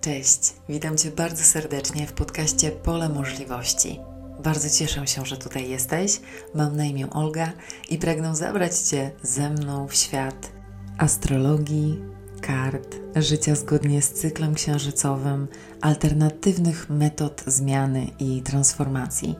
Cześć, 0.00 0.52
witam 0.68 0.96
Cię 0.96 1.10
bardzo 1.10 1.44
serdecznie 1.44 2.06
w 2.06 2.12
podcaście 2.12 2.70
Pole 2.70 3.08
Możliwości. 3.08 4.00
Bardzo 4.44 4.70
cieszę 4.70 5.06
się, 5.06 5.26
że 5.26 5.36
tutaj 5.36 5.68
jesteś. 5.68 6.20
Mam 6.54 6.76
na 6.76 6.84
imię 6.84 7.10
Olga 7.10 7.52
i 7.90 7.98
pragnę 7.98 8.36
zabrać 8.36 8.78
Cię 8.78 9.10
ze 9.22 9.50
mną 9.50 9.88
w 9.88 9.94
świat 9.94 10.52
astrologii, 10.98 12.02
kart, 12.40 12.96
życia 13.16 13.54
zgodnie 13.54 14.02
z 14.02 14.12
cyklem 14.12 14.54
księżycowym, 14.54 15.48
alternatywnych 15.80 16.90
metod 16.90 17.42
zmiany 17.46 18.06
i 18.18 18.42
transformacji, 18.42 19.36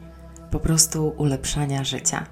po 0.50 0.60
prostu 0.60 1.14
ulepszania 1.16 1.84
życia. 1.84 2.26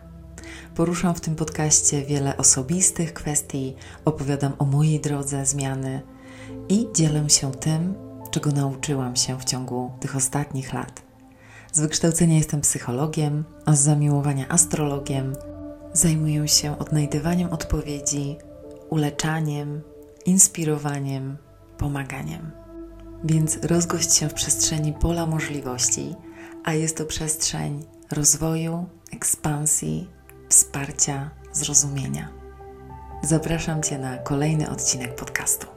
Poruszam 0.75 1.15
w 1.15 1.21
tym 1.21 1.35
podcaście 1.35 2.03
wiele 2.03 2.37
osobistych 2.37 3.13
kwestii, 3.15 3.75
opowiadam 4.05 4.53
o 4.59 4.65
mojej 4.65 5.01
drodze 5.01 5.47
zmiany 5.47 6.03
i 6.69 6.87
dzielę 6.95 7.31
się 7.31 7.53
tym, 7.53 8.06
czego 8.37 8.51
nauczyłam 8.51 9.17
się 9.17 9.39
w 9.39 9.45
ciągu 9.45 9.91
tych 10.01 10.17
ostatnich 10.17 10.73
lat. 10.73 11.03
Z 11.73 11.81
wykształcenia 11.81 12.37
jestem 12.37 12.61
psychologiem, 12.61 13.45
a 13.67 13.73
z 13.73 13.81
zamiłowania 13.81 14.49
astrologiem. 14.49 15.33
Zajmuję 15.93 16.49
się 16.49 16.79
odnajdywaniem 16.79 17.53
odpowiedzi, 17.53 18.37
uleczaniem, 18.91 19.83
inspirowaniem, 20.27 21.37
pomaganiem. 21.79 22.51
Więc 23.25 23.59
rozgość 23.63 24.15
się 24.15 24.29
w 24.29 24.35
przestrzeni 24.35 24.93
pola 24.93 25.27
możliwości, 25.27 26.15
a 26.65 26.73
jest 26.73 26.97
to 26.97 27.05
przestrzeń 27.05 27.85
rozwoju, 28.13 28.87
ekspansji, 29.13 30.11
wsparcia, 30.49 31.31
zrozumienia. 31.53 32.29
Zapraszam 33.23 33.83
Cię 33.83 33.99
na 33.99 34.19
kolejny 34.19 34.71
odcinek 34.71 35.15
podcastu. 35.15 35.76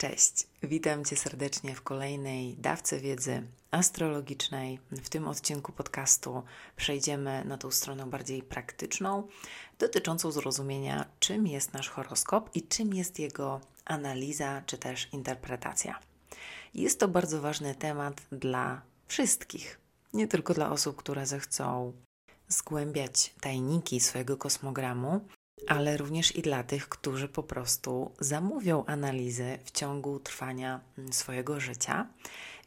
Cześć, 0.00 0.46
witam 0.62 1.04
Cię 1.04 1.16
serdecznie 1.16 1.74
w 1.74 1.82
kolejnej 1.82 2.56
dawce 2.56 3.00
wiedzy 3.00 3.42
astrologicznej. 3.70 4.80
W 4.90 5.08
tym 5.08 5.28
odcinku 5.28 5.72
podcastu 5.72 6.42
przejdziemy 6.76 7.44
na 7.44 7.58
tą 7.58 7.70
stronę 7.70 8.06
bardziej 8.06 8.42
praktyczną, 8.42 9.28
dotyczącą 9.78 10.30
zrozumienia, 10.30 11.04
czym 11.18 11.46
jest 11.46 11.72
nasz 11.72 11.88
horoskop 11.88 12.50
i 12.54 12.62
czym 12.62 12.94
jest 12.94 13.18
jego 13.18 13.60
analiza 13.84 14.62
czy 14.66 14.78
też 14.78 15.08
interpretacja. 15.12 16.00
Jest 16.74 17.00
to 17.00 17.08
bardzo 17.08 17.40
ważny 17.40 17.74
temat 17.74 18.22
dla 18.32 18.82
wszystkich, 19.06 19.80
nie 20.12 20.28
tylko 20.28 20.54
dla 20.54 20.70
osób, 20.70 20.96
które 20.96 21.26
zechcą 21.26 21.92
zgłębiać 22.48 23.34
tajniki 23.40 24.00
swojego 24.00 24.36
kosmogramu, 24.36 25.20
ale 25.66 25.96
również 25.96 26.36
i 26.36 26.42
dla 26.42 26.62
tych, 26.62 26.88
którzy 26.88 27.28
po 27.28 27.42
prostu 27.42 28.10
zamówią 28.18 28.84
analizy 28.84 29.58
w 29.64 29.70
ciągu 29.70 30.20
trwania 30.20 30.80
mm, 30.98 31.12
swojego 31.12 31.60
życia. 31.60 32.06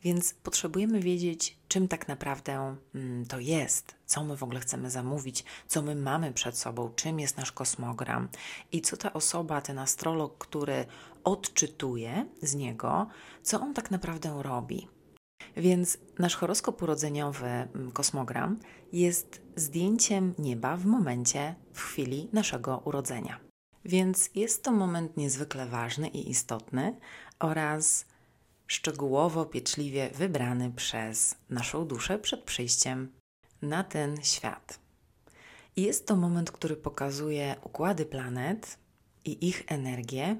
Więc 0.03 0.33
potrzebujemy 0.33 0.99
wiedzieć, 0.99 1.57
czym 1.67 1.87
tak 1.87 2.07
naprawdę 2.07 2.75
mm, 2.95 3.25
to 3.25 3.39
jest, 3.39 3.95
co 4.05 4.23
my 4.23 4.37
w 4.37 4.43
ogóle 4.43 4.59
chcemy 4.59 4.89
zamówić, 4.89 5.43
co 5.67 5.81
my 5.81 5.95
mamy 5.95 6.33
przed 6.33 6.57
sobą, 6.57 6.91
czym 6.95 7.19
jest 7.19 7.37
nasz 7.37 7.51
kosmogram 7.51 8.29
i 8.71 8.81
co 8.81 8.97
ta 8.97 9.13
osoba, 9.13 9.61
ten 9.61 9.79
astrolog, 9.79 10.37
który 10.37 10.85
odczytuje 11.23 12.25
z 12.41 12.55
niego, 12.55 13.07
co 13.43 13.61
on 13.61 13.73
tak 13.73 13.91
naprawdę 13.91 14.43
robi. 14.43 14.87
Więc 15.57 15.97
nasz 16.19 16.35
horoskop 16.35 16.81
urodzeniowy, 16.81 17.47
mm, 17.47 17.91
kosmogram, 17.91 18.59
jest 18.93 19.41
zdjęciem 19.55 20.33
nieba 20.39 20.77
w 20.77 20.85
momencie, 20.85 21.55
w 21.73 21.81
chwili 21.81 22.29
naszego 22.33 22.81
urodzenia. 22.85 23.39
Więc 23.85 24.29
jest 24.35 24.63
to 24.63 24.71
moment 24.71 25.17
niezwykle 25.17 25.65
ważny 25.65 26.07
i 26.07 26.29
istotny 26.29 26.95
oraz 27.39 28.05
szczegółowo, 28.67 29.45
pieczliwie 29.45 30.09
wybrany 30.09 30.71
przez 30.71 31.35
naszą 31.49 31.87
duszę 31.87 32.19
przed 32.19 32.43
przyjściem 32.43 33.11
na 33.61 33.83
ten 33.83 34.23
świat. 34.23 34.79
Jest 35.75 36.07
to 36.07 36.15
moment, 36.15 36.51
który 36.51 36.75
pokazuje 36.75 37.55
układy 37.63 38.05
planet 38.05 38.77
i 39.25 39.47
ich 39.47 39.63
energię 39.67 40.37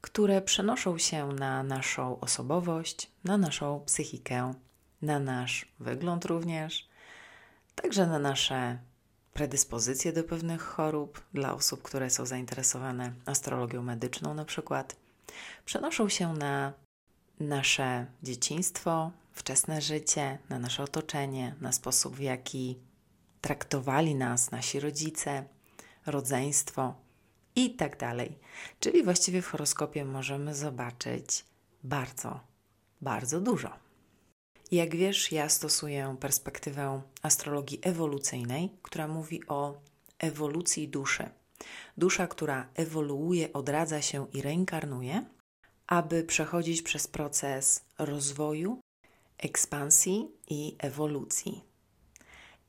które 0.00 0.42
przenoszą 0.42 0.98
się 0.98 1.26
na 1.26 1.62
naszą 1.62 2.20
osobowość, 2.20 3.10
na 3.24 3.38
naszą 3.38 3.80
psychikę, 3.86 4.54
na 5.02 5.18
nasz 5.18 5.72
wygląd 5.80 6.24
również, 6.24 6.88
także 7.74 8.06
na 8.06 8.18
nasze 8.18 8.78
predyspozycje 9.32 10.12
do 10.12 10.24
pewnych 10.24 10.62
chorób 10.62 11.20
dla 11.34 11.54
osób, 11.54 11.82
które 11.82 12.10
są 12.10 12.26
zainteresowane 12.26 13.12
astrologią 13.26 13.82
medyczną 13.82 14.34
na 14.34 14.44
przykład. 14.44 14.96
Przenoszą 15.64 16.08
się 16.08 16.34
na 16.34 16.72
nasze 17.40 18.06
dzieciństwo, 18.22 19.10
wczesne 19.32 19.80
życie, 19.80 20.38
na 20.48 20.58
nasze 20.58 20.82
otoczenie, 20.82 21.54
na 21.60 21.72
sposób, 21.72 22.16
w 22.16 22.20
jaki 22.20 22.78
traktowali 23.40 24.14
nas 24.14 24.50
nasi 24.50 24.80
rodzice, 24.80 25.44
rodzeństwo, 26.06 26.94
i 27.64 27.74
tak 27.74 27.98
dalej. 27.98 28.38
Czyli 28.80 29.02
właściwie 29.02 29.42
w 29.42 29.46
horoskopie 29.46 30.04
możemy 30.04 30.54
zobaczyć 30.54 31.44
bardzo, 31.82 32.40
bardzo 33.00 33.40
dużo. 33.40 33.70
Jak 34.70 34.96
wiesz, 34.96 35.32
ja 35.32 35.48
stosuję 35.48 36.16
perspektywę 36.20 37.02
astrologii 37.22 37.78
ewolucyjnej, 37.82 38.70
która 38.82 39.08
mówi 39.08 39.48
o 39.48 39.80
ewolucji 40.18 40.88
duszy. 40.88 41.30
Dusza, 41.96 42.26
która 42.26 42.68
ewoluuje, 42.74 43.52
odradza 43.52 44.02
się 44.02 44.26
i 44.32 44.42
reinkarnuje, 44.42 45.24
aby 45.86 46.24
przechodzić 46.24 46.82
przez 46.82 47.08
proces 47.08 47.84
rozwoju, 47.98 48.80
ekspansji 49.38 50.28
i 50.48 50.76
ewolucji. 50.78 51.64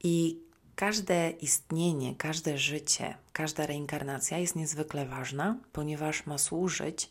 I 0.03 0.41
Każde 0.75 1.29
istnienie, 1.29 2.15
każde 2.15 2.57
życie, 2.57 3.17
każda 3.33 3.65
reinkarnacja 3.65 4.37
jest 4.37 4.55
niezwykle 4.55 5.05
ważna, 5.05 5.57
ponieważ 5.71 6.25
ma 6.25 6.37
służyć 6.37 7.09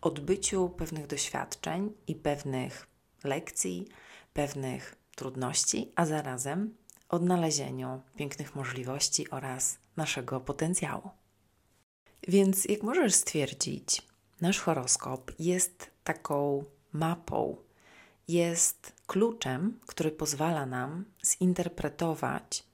odbyciu 0.00 0.68
pewnych 0.68 1.06
doświadczeń 1.06 1.92
i 2.06 2.14
pewnych 2.14 2.86
lekcji, 3.24 3.88
pewnych 4.32 4.96
trudności, 5.16 5.92
a 5.94 6.06
zarazem 6.06 6.74
odnalezieniu 7.08 8.02
pięknych 8.16 8.54
możliwości 8.56 9.30
oraz 9.30 9.78
naszego 9.96 10.40
potencjału. 10.40 11.10
Więc, 12.28 12.64
jak 12.64 12.82
możesz 12.82 13.14
stwierdzić, 13.14 14.02
nasz 14.40 14.60
horoskop 14.60 15.32
jest 15.38 15.90
taką 16.04 16.64
mapą, 16.92 17.56
jest 18.28 18.92
kluczem, 19.06 19.80
który 19.86 20.10
pozwala 20.10 20.66
nam 20.66 21.04
zinterpretować 21.24 22.64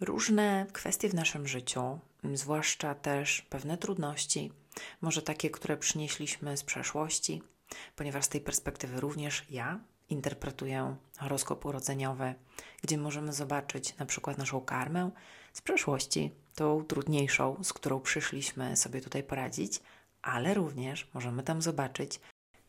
różne 0.00 0.66
kwestie 0.72 1.08
w 1.08 1.14
naszym 1.14 1.48
życiu, 1.48 1.98
zwłaszcza 2.34 2.94
też 2.94 3.42
pewne 3.42 3.78
trudności, 3.78 4.52
może 5.00 5.22
takie, 5.22 5.50
które 5.50 5.76
przynieśliśmy 5.76 6.56
z 6.56 6.64
przeszłości, 6.64 7.42
ponieważ 7.96 8.24
z 8.24 8.28
tej 8.28 8.40
perspektywy 8.40 9.00
również 9.00 9.44
ja 9.50 9.80
interpretuję 10.08 10.96
horoskop 11.18 11.64
urodzeniowy, 11.66 12.34
gdzie 12.82 12.98
możemy 12.98 13.32
zobaczyć 13.32 13.96
na 13.96 14.06
przykład 14.06 14.38
naszą 14.38 14.60
karmę 14.60 15.10
z 15.52 15.60
przeszłości, 15.60 16.30
tą 16.54 16.84
trudniejszą, 16.84 17.64
z 17.64 17.72
którą 17.72 18.00
przyszliśmy 18.00 18.76
sobie 18.76 19.00
tutaj 19.00 19.22
poradzić, 19.22 19.80
ale 20.22 20.54
również 20.54 21.08
możemy 21.14 21.42
tam 21.42 21.62
zobaczyć 21.62 22.20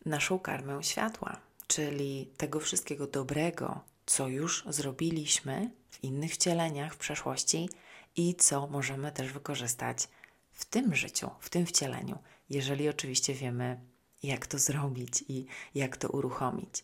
naszą 0.06 0.40
karmę 0.40 0.84
światła, 0.84 1.47
czyli 1.68 2.32
tego 2.38 2.60
wszystkiego 2.60 3.08
dobrego, 3.08 3.82
co 4.06 4.28
już 4.28 4.64
zrobiliśmy 4.70 5.72
w 5.90 6.04
innych 6.04 6.34
wcieleniach 6.34 6.94
w 6.94 6.98
przeszłości 6.98 7.70
i 8.16 8.36
co 8.36 8.68
możemy 8.68 9.12
też 9.12 9.34
wykorzystać 9.34 10.08
w 10.52 10.66
tym 10.66 10.96
życiu, 10.96 11.30
w 11.40 11.50
tym 11.50 11.66
wcieleniu, 11.66 12.18
jeżeli 12.50 12.90
oczywiście 12.90 13.34
wiemy, 13.34 13.80
jak 14.24 14.48
to 14.48 14.60
zrobić 14.60 15.24
i 15.28 15.46
jak 15.76 15.98
to 15.98 16.10
uruchomić. 16.10 16.84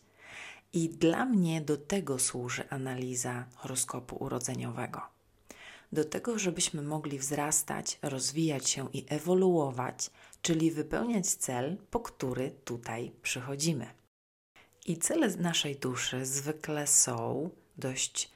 I 0.72 0.88
dla 0.88 1.24
mnie 1.24 1.60
do 1.60 1.76
tego 1.76 2.18
służy 2.18 2.68
analiza 2.70 3.46
horoskopu 3.54 4.16
urodzeniowego. 4.16 5.00
Do 5.92 6.04
tego, 6.04 6.38
żebyśmy 6.38 6.82
mogli 6.82 7.18
wzrastać, 7.18 7.98
rozwijać 8.02 8.70
się 8.70 8.88
i 8.92 9.06
ewoluować, 9.08 10.10
czyli 10.42 10.70
wypełniać 10.70 11.26
cel, 11.26 11.76
po 11.90 12.00
który 12.00 12.50
tutaj 12.50 13.12
przychodzimy. 13.22 14.03
I 14.86 14.96
cele 14.96 15.28
naszej 15.28 15.76
duszy 15.76 16.26
zwykle 16.26 16.86
są 16.86 17.50
dość 17.76 18.30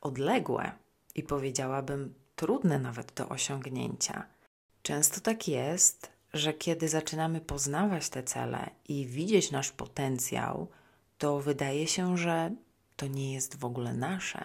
odległe 0.00 0.72
i 1.14 1.22
powiedziałabym 1.22 2.14
trudne 2.36 2.78
nawet 2.78 3.12
do 3.12 3.28
osiągnięcia. 3.28 4.26
Często 4.82 5.20
tak 5.20 5.48
jest, 5.48 6.10
że 6.32 6.52
kiedy 6.52 6.88
zaczynamy 6.88 7.40
poznawać 7.40 8.08
te 8.08 8.22
cele 8.22 8.70
i 8.88 9.06
widzieć 9.06 9.50
nasz 9.50 9.72
potencjał, 9.72 10.68
to 11.18 11.40
wydaje 11.40 11.86
się, 11.86 12.18
że 12.18 12.54
to 12.96 13.06
nie 13.06 13.32
jest 13.32 13.58
w 13.58 13.64
ogóle 13.64 13.94
nasze. 13.94 14.44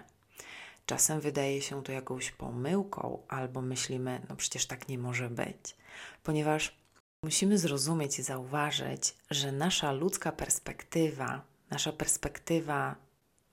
Czasem 0.85 1.19
wydaje 1.19 1.61
się 1.61 1.83
to 1.83 1.91
jakąś 1.91 2.31
pomyłką, 2.31 3.23
albo 3.27 3.61
myślimy, 3.61 4.21
no 4.29 4.35
przecież 4.35 4.65
tak 4.65 4.87
nie 4.87 4.97
może 4.97 5.29
być, 5.29 5.75
ponieważ 6.23 6.77
Musimy 7.23 7.57
zrozumieć 7.57 8.19
i 8.19 8.23
zauważyć, 8.23 9.15
że 9.29 9.51
nasza 9.51 9.91
ludzka 9.91 10.31
perspektywa, 10.31 11.41
nasza 11.69 11.91
perspektywa 11.91 12.95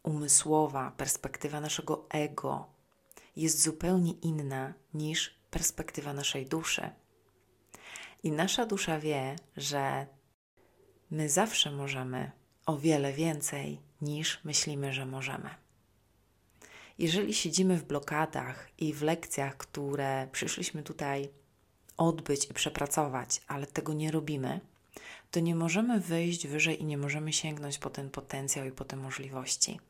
umysłowa, 0.02 0.90
perspektywa 0.96 1.61
naszego 1.61 2.06
ego 2.11 2.66
jest 3.37 3.62
zupełnie 3.62 4.12
inna 4.12 4.75
niż 4.94 5.38
perspektywa 5.50 6.12
naszej 6.12 6.46
duszy. 6.46 6.90
I 8.22 8.32
nasza 8.32 8.66
dusza 8.66 8.99
wie, 8.99 9.37
że 9.56 10.06
my 11.11 11.28
zawsze 11.28 11.70
możemy 11.70 12.31
o 12.66 12.76
wiele 12.76 13.12
więcej 13.12 13.81
niż 14.00 14.44
myślimy, 14.44 14.93
że 14.93 15.06
możemy. 15.06 15.50
Jeżeli 16.99 17.34
siedzimy 17.34 17.76
w 17.76 17.84
blokadach 17.84 18.69
i 18.78 18.93
w 18.93 19.02
lekcjach, 19.02 19.56
które 19.56 20.28
przyszliśmy 20.32 20.82
tutaj 20.82 21.28
odbyć 21.96 22.50
i 22.50 22.55
przepracować, 22.55 23.41
ale 23.49 23.67
tego 23.67 23.93
nie 23.93 24.11
robimy, 24.11 24.61
to 25.31 25.41
nie 25.41 25.55
możemy 25.55 26.00
wyjść 26.00 26.46
wyżej 26.46 26.82
i 26.82 26.85
nie 26.85 26.99
możemy 26.99 27.32
sięgnąć 27.32 27.79
po 27.79 27.91
ten 27.91 28.11
potencjał 28.11 28.67
i 28.67 28.73
po 28.73 28.85
te 28.85 28.96
możliwości. 28.96 29.81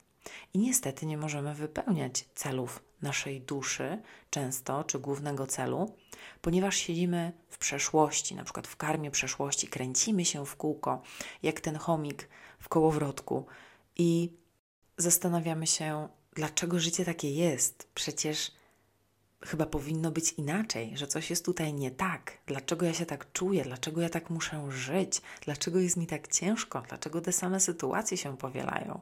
I 0.54 0.58
niestety 0.58 1.06
nie 1.06 1.16
możemy 1.18 1.54
wypełniać 1.54 2.24
celów 2.34 2.82
naszej 3.02 3.40
duszy, 3.40 4.02
często, 4.30 4.84
czy 4.84 4.98
głównego 4.98 5.46
celu, 5.46 5.96
ponieważ 6.42 6.76
siedzimy 6.76 7.32
w 7.48 7.58
przeszłości, 7.58 8.34
na 8.34 8.44
przykład 8.44 8.66
w 8.66 8.76
karmie 8.76 9.10
przeszłości, 9.10 9.68
kręcimy 9.68 10.24
się 10.24 10.46
w 10.46 10.56
kółko, 10.56 11.02
jak 11.42 11.60
ten 11.60 11.76
chomik 11.76 12.28
w 12.58 12.68
kołowrotku 12.68 13.46
i 13.96 14.32
zastanawiamy 14.96 15.66
się, 15.66 16.08
dlaczego 16.34 16.80
życie 16.80 17.04
takie 17.04 17.30
jest. 17.30 17.88
Przecież 17.94 18.52
chyba 19.44 19.66
powinno 19.66 20.10
być 20.10 20.32
inaczej, 20.32 20.96
że 20.96 21.06
coś 21.06 21.30
jest 21.30 21.44
tutaj 21.44 21.74
nie 21.74 21.90
tak. 21.90 22.38
Dlaczego 22.46 22.86
ja 22.86 22.94
się 22.94 23.06
tak 23.06 23.32
czuję? 23.32 23.64
Dlaczego 23.64 24.00
ja 24.00 24.08
tak 24.08 24.30
muszę 24.30 24.66
żyć? 24.70 25.22
Dlaczego 25.40 25.78
jest 25.78 25.96
mi 25.96 26.06
tak 26.06 26.28
ciężko? 26.28 26.82
Dlaczego 26.88 27.20
te 27.20 27.32
same 27.32 27.60
sytuacje 27.60 28.16
się 28.16 28.36
powielają? 28.36 29.00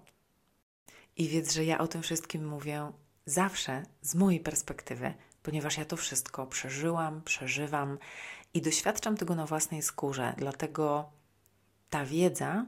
I 1.17 1.29
wiedz, 1.29 1.53
że 1.53 1.65
ja 1.65 1.79
o 1.79 1.89
tym 1.89 2.03
wszystkim 2.03 2.49
mówię 2.49 2.93
zawsze 3.27 3.83
z 4.03 4.15
mojej 4.15 4.41
perspektywy, 4.41 5.15
ponieważ 5.43 5.79
ja 5.79 5.85
to 5.85 5.97
wszystko 5.97 6.47
przeżyłam, 6.47 7.23
przeżywam 7.23 7.99
i 8.55 8.63
doświadczam 8.63 9.17
tego 9.17 9.35
na 9.35 9.47
własnej 9.47 9.83
skórze. 9.83 10.35
Dlatego 10.39 11.11
ta 11.91 12.05
wiedza, 12.07 12.67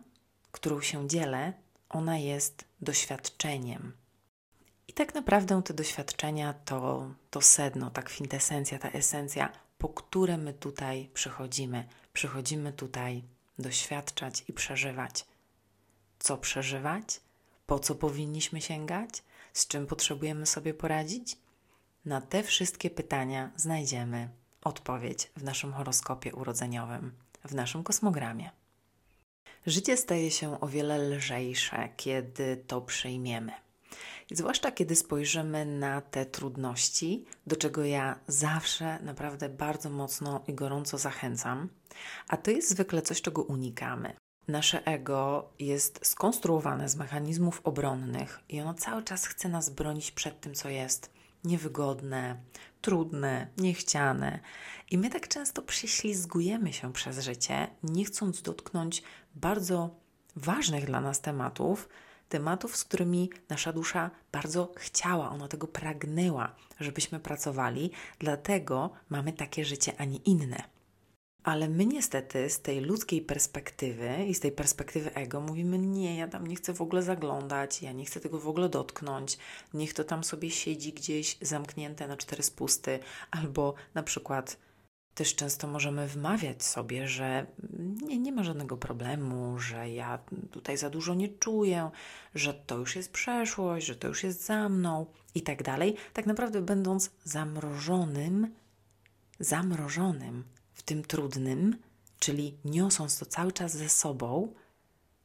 którą 0.53 0.81
się 0.81 1.09
dzielę, 1.09 1.53
ona 1.88 2.19
jest 2.19 2.65
doświadczeniem. 2.81 4.04
Tak 4.94 5.14
naprawdę 5.14 5.62
te 5.62 5.75
doświadczenia 5.75 6.55
to, 6.64 7.11
to 7.31 7.41
sedno, 7.41 7.91
ta 7.91 8.02
kwintesencja, 8.02 8.79
ta 8.79 8.91
esencja, 8.91 9.52
po 9.79 9.88
które 9.88 10.38
my 10.38 10.55
tutaj 10.55 11.11
przychodzimy. 11.14 11.88
Przychodzimy 12.12 12.73
tutaj 12.73 13.23
doświadczać 13.58 14.44
i 14.49 14.52
przeżywać. 14.52 15.26
Co 16.19 16.37
przeżywać? 16.37 17.20
Po 17.67 17.79
co 17.79 17.94
powinniśmy 17.94 18.61
sięgać? 18.61 19.23
Z 19.52 19.67
czym 19.67 19.87
potrzebujemy 19.87 20.46
sobie 20.46 20.75
poradzić? 20.75 21.37
Na 22.05 22.20
te 22.20 22.43
wszystkie 22.43 22.91
pytania 22.91 23.50
znajdziemy 23.56 24.29
odpowiedź 24.64 25.31
w 25.37 25.44
naszym 25.44 25.73
horoskopie 25.73 26.35
urodzeniowym, 26.35 27.12
w 27.44 27.55
naszym 27.55 27.82
kosmogramie. 27.82 28.50
Życie 29.67 29.96
staje 29.96 30.31
się 30.31 30.61
o 30.61 30.69
wiele 30.69 30.99
lżejsze, 30.99 31.88
kiedy 31.96 32.64
to 32.67 32.81
przyjmiemy. 32.81 33.64
Zwłaszcza 34.31 34.73
kiedy 34.73 34.96
spojrzymy 34.96 35.67
na 35.67 36.00
te 36.00 36.26
trudności, 36.26 37.25
do 37.46 37.56
czego 37.56 37.85
ja 37.85 38.19
zawsze 38.26 38.99
naprawdę 39.02 39.49
bardzo 39.49 39.91
mocno 39.91 40.44
i 40.49 40.55
gorąco 40.55 40.99
zachęcam, 40.99 41.69
a 42.29 42.37
to 42.37 42.50
jest 42.50 42.70
zwykle 42.70 43.02
coś, 43.02 43.23
czego 43.23 43.43
unikamy. 43.43 44.14
Nasze 44.49 44.87
ego 44.87 45.50
jest 45.58 46.06
skonstruowane 46.06 46.88
z 46.88 46.96
mechanizmów 46.96 47.61
obronnych 47.64 48.41
i 48.49 48.61
ono 48.61 48.75
cały 48.75 49.02
czas 49.02 49.26
chce 49.26 49.49
nas 49.49 49.70
bronić 49.70 50.11
przed 50.11 50.41
tym, 50.41 50.55
co 50.55 50.69
jest 50.69 51.11
niewygodne, 51.44 52.37
trudne, 52.81 53.46
niechciane. 53.58 54.41
I 54.91 54.99
my 54.99 55.11
tak 55.11 55.29
często 55.29 55.62
prześlizgujemy 55.62 56.73
się 56.73 56.93
przez 56.93 57.19
życie, 57.19 57.69
nie 57.82 58.05
chcąc 58.05 58.43
dotknąć 58.43 59.02
bardzo 59.35 59.91
ważnych 60.37 60.87
dla 60.87 61.00
nas 61.00 61.20
tematów, 61.20 61.88
tematów, 62.35 62.77
z 62.77 62.85
którymi 62.85 63.31
nasza 63.49 63.73
dusza 63.73 64.11
bardzo 64.33 64.73
chciała, 64.77 65.31
ona 65.31 65.49
tego 65.49 65.67
pragnęła, 65.67 66.55
żebyśmy 66.81 67.21
pracowali, 67.21 67.91
dlatego 68.19 68.91
mamy 69.09 69.33
takie 69.33 69.65
życie, 69.65 69.93
a 69.99 70.05
nie 70.05 70.17
inne. 70.17 70.63
Ale 71.45 71.69
my 71.69 71.87
niestety 71.87 72.51
z 72.51 72.61
tej 72.61 72.81
ludzkiej 72.81 73.23
perspektywy 73.23 74.25
i 74.29 74.35
z 74.35 74.41
tej 74.41 74.53
perspektywy 74.53 75.15
ego 75.15 75.41
mówimy: 75.41 75.79
Nie, 75.79 76.17
ja 76.17 76.29
tam 76.29 76.47
nie 76.47 76.57
chcę 76.57 76.75
w 76.75 76.83
ogóle 76.83 77.03
zaglądać, 77.03 77.83
ja 77.83 77.93
nie 77.93 78.05
chcę 78.05 78.21
tego 78.21 78.39
w 78.39 78.49
ogóle 78.49 78.69
dotknąć, 78.69 79.39
niech 79.75 79.95
to 79.95 80.05
tam 80.05 80.25
sobie 80.25 80.51
siedzi 80.51 80.93
gdzieś 80.93 81.39
zamknięte 81.41 82.09
na 82.09 82.17
cztery 82.17 82.43
spusty, 82.43 82.99
albo 83.31 83.75
na 83.95 84.03
przykład 84.03 84.57
też 85.15 85.35
często 85.35 85.67
możemy 85.67 86.09
wmawiać 86.09 86.63
sobie, 86.63 87.09
że 87.09 87.47
nie, 88.03 88.19
nie 88.19 88.33
ma 88.33 88.43
żadnego 88.43 88.77
problemu, 88.77 89.59
że 89.59 89.91
ja 89.91 90.19
tutaj 90.51 90.77
za 90.77 90.91
dużo 90.91 91.15
nie 91.15 91.29
czuję, 91.29 91.91
że 92.35 92.55
to 92.55 92.79
już 92.79 92.97
jest 92.97 93.13
przeszłość, 93.13 93.87
że 93.87 93.97
to 93.97 94.09
już 94.09 94.23
jest 94.23 94.45
za 94.45 94.69
mną 94.69 95.07
i 95.35 95.43
tak 95.43 95.63
dalej. 95.63 95.97
Tak 96.13 96.27
naprawdę, 96.27 96.63
będąc 96.63 97.11
zamrożonym, 97.25 98.55
zamrożonym 99.41 100.45
w 100.73 100.83
tym 100.83 101.03
trudnym, 101.03 101.77
czyli 102.19 102.59
niosąc 102.65 103.19
to 103.19 103.27
cały 103.27 103.53
czas 103.53 103.77
ze 103.77 103.89
sobą, 103.89 104.55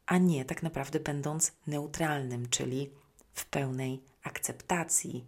a 0.06 0.18
nie 0.18 0.46
tak 0.46 0.64
naprawdę 0.64 1.00
będąc 1.00 1.52
neutralnym, 1.68 2.50
czyli 2.50 2.90
w 3.34 3.46
pełnej 3.46 4.04
akceptacji. 4.24 5.26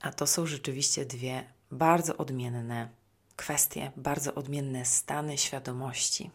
A 0.00 0.12
to 0.12 0.26
są 0.26 0.46
rzeczywiście 0.46 1.06
dwie 1.06 1.52
bardzo 1.70 2.16
odmienne 2.16 2.88
kwestie, 3.36 3.92
bardzo 3.96 4.34
odmienne 4.34 4.84
stany 4.84 5.38
świadomości. 5.38 6.30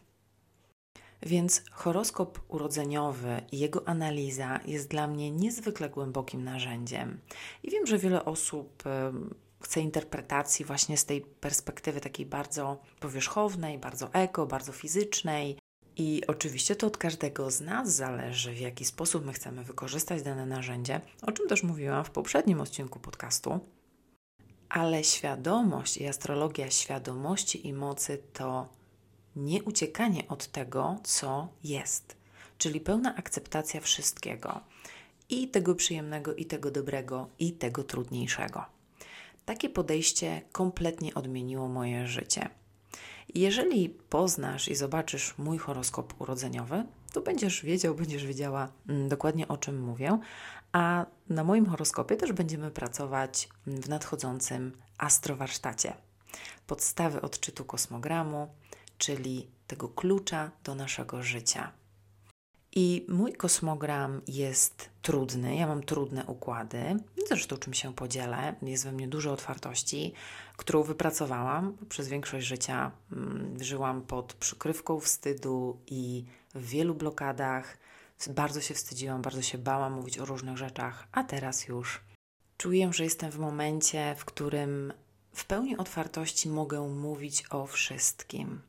Więc 1.22 1.63
horoskop 1.72 2.40
urodzeniowy 2.48 3.42
i 3.51 3.60
jego 3.60 3.88
analiza 3.88 4.60
jest 4.66 4.88
dla 4.88 5.07
mnie 5.07 5.31
niezwykle 5.31 5.90
głębokim 5.90 6.44
narzędziem. 6.44 7.19
I 7.63 7.72
wiem, 7.72 7.88
że 7.88 7.98
wiele 7.98 8.25
osób 8.25 8.84
chce 9.63 9.81
interpretacji 9.81 10.66
właśnie 10.66 10.98
z 10.98 11.06
tej 11.06 11.22
perspektywy 11.22 12.01
takiej 12.01 12.25
bardzo 12.25 12.81
powierzchownej, 13.00 13.78
bardzo 13.78 14.13
eko, 14.13 14.45
bardzo 14.45 14.72
fizycznej. 14.72 15.57
I 15.95 16.22
oczywiście 16.28 16.75
to 16.75 16.88
od 16.88 16.98
każdego 16.98 17.52
z 17.52 17.62
nas 17.62 17.95
zależy, 17.95 18.54
w 18.54 18.59
jaki 18.59 18.85
sposób 18.85 19.26
my 19.26 19.33
chcemy 19.33 19.64
wykorzystać 19.64 20.24
dane 20.24 20.45
narzędzie, 20.45 21.02
o 21.21 21.31
czym 21.31 21.47
też 21.47 21.64
mówiłam 21.64 22.06
w 22.06 22.09
poprzednim 22.09 22.62
odcinku 22.62 23.00
podcastu. 23.00 23.59
Ale 24.69 25.04
świadomość 25.04 25.97
i 25.97 26.07
astrologia 26.07 26.71
świadomości 26.71 27.68
i 27.68 27.73
mocy 27.73 28.23
to 28.33 28.68
nie 29.35 29.64
uciekanie 29.64 30.28
od 30.28 30.47
tego, 30.47 30.97
co 31.04 31.47
jest, 31.64 32.16
czyli 32.57 32.81
pełna 32.81 33.16
akceptacja 33.16 33.81
wszystkiego 33.81 34.59
i 35.30 35.47
tego 35.47 35.76
przyjemnego, 35.76 36.35
i 36.35 36.45
tego 36.45 36.71
dobrego, 36.71 37.30
i 37.40 37.52
tego 37.52 37.83
trudniejszego. 37.83 38.66
Takie 39.45 39.69
podejście 39.69 40.42
kompletnie 40.52 41.14
odmieniło 41.14 41.68
moje 41.68 42.07
życie. 42.07 42.49
Jeżeli 43.35 43.90
poznasz 43.90 44.68
i 44.68 44.76
zobaczysz 44.76 45.38
mój 45.38 45.57
horoskop 45.57 46.21
urodzeniowy, 46.21 46.83
to 47.14 47.21
będziesz 47.21 47.66
wiedział, 47.66 47.95
będziesz 47.95 48.26
wiedziała 48.26 48.71
mm, 48.90 49.09
dokładnie 49.09 49.47
o 49.47 49.57
czym 49.57 49.81
mówię, 49.81 50.19
a 50.71 51.06
na 51.30 51.44
moim 51.44 51.66
horoskopie 51.66 52.16
też 52.16 52.31
będziemy 52.31 52.71
pracować 52.71 53.49
w 53.68 53.90
nadchodzącym 53.90 54.78
astrowarsztacie. 54.97 55.94
Podstawy 56.68 57.21
odczytu 57.21 57.66
kosmogramu, 57.66 58.47
czyli 58.97 59.47
tego 59.68 59.90
klucza 59.90 60.52
do 60.64 60.76
naszego 60.76 61.23
życia. 61.23 61.71
I 62.76 63.06
mój 63.09 63.33
kosmogram 63.33 64.21
jest 64.28 64.90
trudny, 65.02 65.56
ja 65.56 65.68
mam 65.68 65.83
trudne 65.83 66.26
układy, 66.26 66.83
zresztą 67.28 67.57
czym 67.57 67.73
się 67.73 67.94
podzielę. 67.94 68.56
Jest 68.61 68.83
we 68.83 68.92
mnie 68.92 69.07
dużo 69.07 69.31
otwartości, 69.31 70.14
którą 70.57 70.83
wypracowałam. 70.83 71.78
Przez 71.90 72.07
większość 72.07 72.47
życia 72.47 72.92
mm, 73.11 73.64
żyłam 73.64 74.02
pod 74.02 74.33
przykrywką 74.33 74.99
wstydu 74.99 75.80
i 75.88 76.26
w 76.56 76.66
wielu 76.66 76.95
blokadach. 76.95 77.78
Bardzo 78.28 78.61
się 78.61 78.73
wstydziłam, 78.73 79.21
bardzo 79.21 79.42
się 79.42 79.57
bałam 79.57 79.94
mówić 79.94 80.19
o 80.19 80.26
różnych 80.26 80.57
rzeczach, 80.57 81.07
a 81.11 81.23
teraz 81.23 81.68
już 81.68 82.02
czuję, 82.57 82.94
że 82.94 83.04
jestem 83.04 83.31
w 83.31 83.38
momencie, 83.38 84.16
w 84.18 84.26
którym 84.26 84.94
w 85.33 85.45
pełni 85.45 85.78
otwartości 85.78 86.49
mogę 86.49 86.81
mówić 86.81 87.44
o 87.49 87.68
wszystkim. 87.68 88.61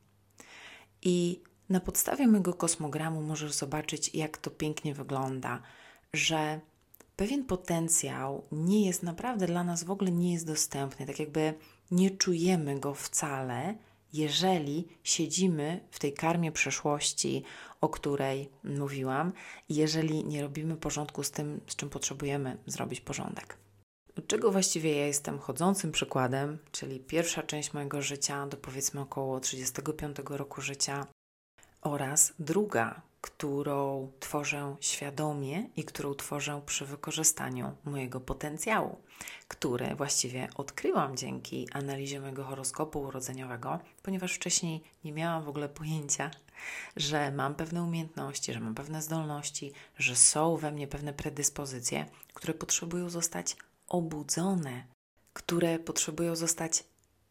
I 1.01 1.41
na 1.69 1.79
podstawie 1.79 2.27
mojego 2.27 2.53
kosmogramu 2.53 3.21
możesz 3.21 3.53
zobaczyć, 3.53 4.15
jak 4.15 4.37
to 4.37 4.49
pięknie 4.51 4.93
wygląda, 4.93 5.61
że 6.13 6.59
pewien 7.15 7.45
potencjał 7.45 8.43
nie 8.51 8.85
jest 8.85 9.03
naprawdę 9.03 9.47
dla 9.47 9.63
nas 9.63 9.83
w 9.83 9.91
ogóle 9.91 10.11
nie 10.11 10.33
jest 10.33 10.47
dostępny, 10.47 11.05
tak 11.05 11.19
jakby 11.19 11.53
nie 11.91 12.11
czujemy 12.11 12.79
go 12.79 12.93
wcale, 12.93 13.75
jeżeli 14.13 14.87
siedzimy 15.03 15.87
w 15.91 15.99
tej 15.99 16.13
karmie 16.13 16.51
przeszłości, 16.51 17.43
o 17.81 17.89
której 17.89 18.49
mówiłam, 18.63 19.33
i 19.69 19.75
jeżeli 19.75 20.25
nie 20.25 20.41
robimy 20.41 20.77
porządku 20.77 21.23
z 21.23 21.31
tym, 21.31 21.61
z 21.67 21.75
czym 21.75 21.89
potrzebujemy 21.89 22.57
zrobić 22.65 23.01
porządek. 23.01 23.57
Czego 24.27 24.51
właściwie 24.51 24.95
ja 24.95 25.07
jestem 25.07 25.39
chodzącym 25.39 25.91
przykładem, 25.91 26.57
czyli 26.71 26.99
pierwsza 26.99 27.43
część 27.43 27.73
mojego 27.73 28.01
życia 28.01 28.47
do 28.47 28.57
powiedzmy 28.57 29.01
około 29.01 29.39
35 29.39 30.17
roku 30.29 30.61
życia 30.61 31.07
oraz 31.81 32.33
druga, 32.39 33.01
którą 33.21 34.11
tworzę 34.19 34.75
świadomie 34.79 35.69
i 35.75 35.83
którą 35.83 36.13
tworzę 36.13 36.61
przy 36.65 36.85
wykorzystaniu 36.85 37.71
mojego 37.85 38.19
potencjału, 38.19 38.97
który 39.47 39.95
właściwie 39.95 40.47
odkryłam 40.55 41.17
dzięki 41.17 41.67
analizie 41.71 42.19
mojego 42.19 42.43
horoskopu 42.43 43.01
urodzeniowego, 43.01 43.79
ponieważ 44.03 44.33
wcześniej 44.33 44.83
nie 45.03 45.11
miałam 45.11 45.43
w 45.43 45.49
ogóle 45.49 45.69
pojęcia, 45.69 46.31
że 46.95 47.31
mam 47.31 47.55
pewne 47.55 47.83
umiejętności, 47.83 48.53
że 48.53 48.59
mam 48.59 48.75
pewne 48.75 49.01
zdolności, 49.01 49.73
że 49.97 50.15
są 50.15 50.57
we 50.57 50.71
mnie 50.71 50.87
pewne 50.87 51.13
predyspozycje, 51.13 52.05
które 52.33 52.53
potrzebują 52.53 53.09
zostać 53.09 53.55
obudzone, 53.87 54.85
które 55.33 55.79
potrzebują 55.79 56.35
zostać 56.35 56.83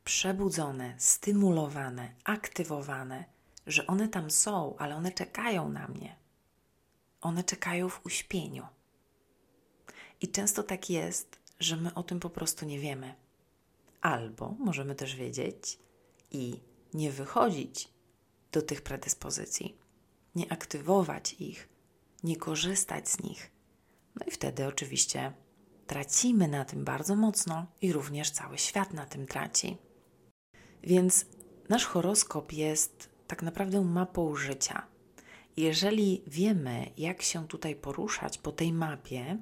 przebudzone, 0.05 0.95
stymulowane, 0.99 2.15
aktywowane 2.25 3.25
że 3.67 3.87
one 3.87 4.09
tam 4.09 4.31
są, 4.31 4.77
ale 4.79 4.97
one 4.97 5.13
czekają 5.13 5.69
na 5.69 5.89
mnie. 5.89 6.17
One 7.21 7.45
czekają 7.45 7.89
w 7.89 8.07
uśpieniu. 8.07 8.67
I 10.21 10.29
często 10.29 10.63
tak 10.63 10.91
jest, 10.91 11.39
że 11.61 11.77
my 11.77 11.95
o 11.95 12.03
tym 12.03 12.21
po 12.21 12.31
prostu 12.31 12.67
nie 12.67 12.79
wiemy. 12.79 13.15
Albo 14.01 14.55
możemy 14.59 14.95
też 14.95 15.17
wiedzieć 15.17 15.79
i 16.31 16.61
nie 16.95 17.11
wychodzić 17.13 17.89
do 18.53 18.63
tych 18.63 18.83
predyspozycji, 18.83 19.79
nie 20.35 20.53
aktywować 20.53 21.33
ich, 21.33 21.69
nie 22.23 22.37
korzystać 22.37 23.09
z 23.09 23.23
nich. 23.23 23.51
No 24.15 24.27
i 24.27 24.31
wtedy 24.31 24.67
oczywiście 24.67 25.33
tracimy 25.87 26.49
na 26.49 26.65
tym 26.65 26.85
bardzo 26.85 27.17
mocno 27.17 27.67
i 27.83 27.93
również 27.93 28.31
cały 28.31 28.59
świat 28.59 28.93
na 28.93 29.07
tym 29.07 29.27
traci. 29.27 29.77
Więc 30.83 31.27
nasz 31.69 31.85
horoskop 31.85 32.53
jest 32.53 33.10
tak 33.31 33.43
naprawdę 33.43 33.81
mapą 33.85 34.37
życia. 34.37 34.87
Jeżeli 35.57 36.23
wiemy, 36.27 36.91
jak 36.97 37.23
się 37.23 37.49
tutaj 37.49 37.77
poruszać 37.77 38.39
po 38.39 38.53
tej 38.53 38.73
mapie, 38.73 39.39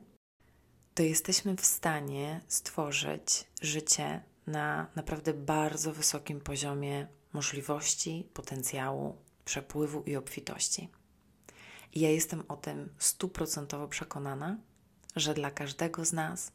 to 0.94 1.02
jesteśmy 1.02 1.56
w 1.56 1.64
stanie 1.64 2.40
stworzyć 2.48 3.44
życie 3.62 4.22
na 4.46 4.86
naprawdę 4.96 5.34
bardzo 5.34 5.92
wysokim 5.92 6.40
poziomie 6.40 7.06
możliwości, 7.32 8.28
potencjału, 8.34 9.16
przepływu 9.44 10.02
i 10.02 10.16
obfitości. 10.16 10.88
I 11.92 12.00
ja 12.00 12.10
jestem 12.10 12.42
o 12.48 12.56
tym 12.56 12.88
stuprocentowo 12.98 13.88
przekonana, 13.88 14.58
że 15.16 15.34
dla 15.34 15.50
każdego 15.50 16.04
z 16.04 16.12
nas, 16.12 16.52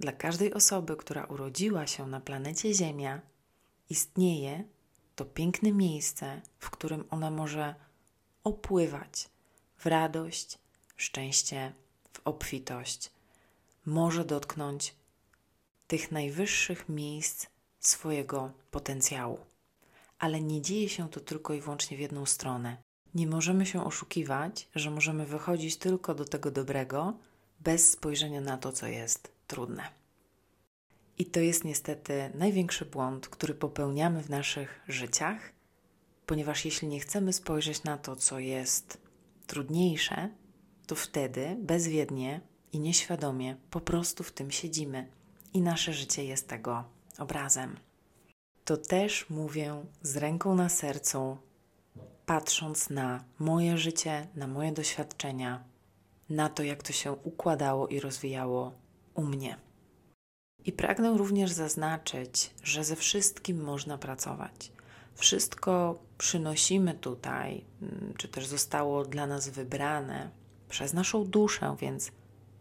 dla 0.00 0.12
każdej 0.12 0.54
osoby, 0.54 0.96
która 0.96 1.24
urodziła 1.24 1.86
się 1.86 2.06
na 2.06 2.20
planecie 2.20 2.74
Ziemia, 2.74 3.20
istnieje 3.90 4.64
to 5.16 5.24
piękne 5.24 5.72
miejsce, 5.72 6.40
w 6.58 6.70
którym 6.70 7.04
ona 7.10 7.30
może 7.30 7.74
opływać 8.44 9.28
w 9.76 9.86
radość, 9.86 10.58
szczęście, 10.96 11.72
w 12.12 12.20
obfitość. 12.24 13.10
Może 13.86 14.24
dotknąć 14.24 14.94
tych 15.86 16.12
najwyższych 16.12 16.88
miejsc 16.88 17.46
swojego 17.80 18.50
potencjału. 18.70 19.38
Ale 20.18 20.40
nie 20.40 20.62
dzieje 20.62 20.88
się 20.88 21.08
to 21.08 21.20
tylko 21.20 21.54
i 21.54 21.60
wyłącznie 21.60 21.96
w 21.96 22.00
jedną 22.00 22.26
stronę. 22.26 22.76
Nie 23.14 23.26
możemy 23.26 23.66
się 23.66 23.84
oszukiwać, 23.84 24.68
że 24.74 24.90
możemy 24.90 25.26
wychodzić 25.26 25.76
tylko 25.76 26.14
do 26.14 26.24
tego 26.24 26.50
dobrego, 26.50 27.14
bez 27.60 27.90
spojrzenia 27.90 28.40
na 28.40 28.58
to, 28.58 28.72
co 28.72 28.86
jest 28.86 29.32
trudne. 29.46 30.05
I 31.18 31.26
to 31.26 31.40
jest 31.40 31.64
niestety 31.64 32.30
największy 32.34 32.84
błąd, 32.84 33.28
który 33.28 33.54
popełniamy 33.54 34.22
w 34.22 34.30
naszych 34.30 34.80
życiach, 34.88 35.52
ponieważ 36.26 36.64
jeśli 36.64 36.88
nie 36.88 37.00
chcemy 37.00 37.32
spojrzeć 37.32 37.84
na 37.84 37.98
to, 37.98 38.16
co 38.16 38.38
jest 38.38 38.98
trudniejsze, 39.46 40.30
to 40.86 40.94
wtedy 40.94 41.56
bezwiednie 41.60 42.40
i 42.72 42.80
nieświadomie 42.80 43.56
po 43.70 43.80
prostu 43.80 44.24
w 44.24 44.32
tym 44.32 44.50
siedzimy 44.50 45.08
i 45.54 45.60
nasze 45.60 45.92
życie 45.92 46.24
jest 46.24 46.48
tego 46.48 46.84
obrazem. 47.18 47.76
To 48.64 48.76
też 48.76 49.30
mówię 49.30 49.84
z 50.02 50.16
ręką 50.16 50.54
na 50.54 50.68
sercu, 50.68 51.38
patrząc 52.26 52.90
na 52.90 53.24
moje 53.38 53.78
życie, 53.78 54.26
na 54.34 54.46
moje 54.46 54.72
doświadczenia, 54.72 55.64
na 56.30 56.48
to, 56.48 56.62
jak 56.62 56.82
to 56.82 56.92
się 56.92 57.12
układało 57.12 57.88
i 57.88 58.00
rozwijało 58.00 58.72
u 59.14 59.22
mnie. 59.24 59.65
I 60.66 60.72
pragnę 60.72 61.18
również 61.18 61.52
zaznaczyć, 61.52 62.54
że 62.62 62.84
ze 62.84 62.96
wszystkim 62.96 63.64
można 63.64 63.98
pracować. 63.98 64.72
Wszystko 65.14 66.02
przynosimy 66.18 66.94
tutaj, 66.94 67.64
mm, 67.82 68.14
czy 68.16 68.28
też 68.28 68.46
zostało 68.46 69.04
dla 69.04 69.26
nas 69.26 69.48
wybrane 69.48 70.30
przez 70.68 70.92
naszą 70.92 71.24
duszę, 71.24 71.76
więc 71.80 72.12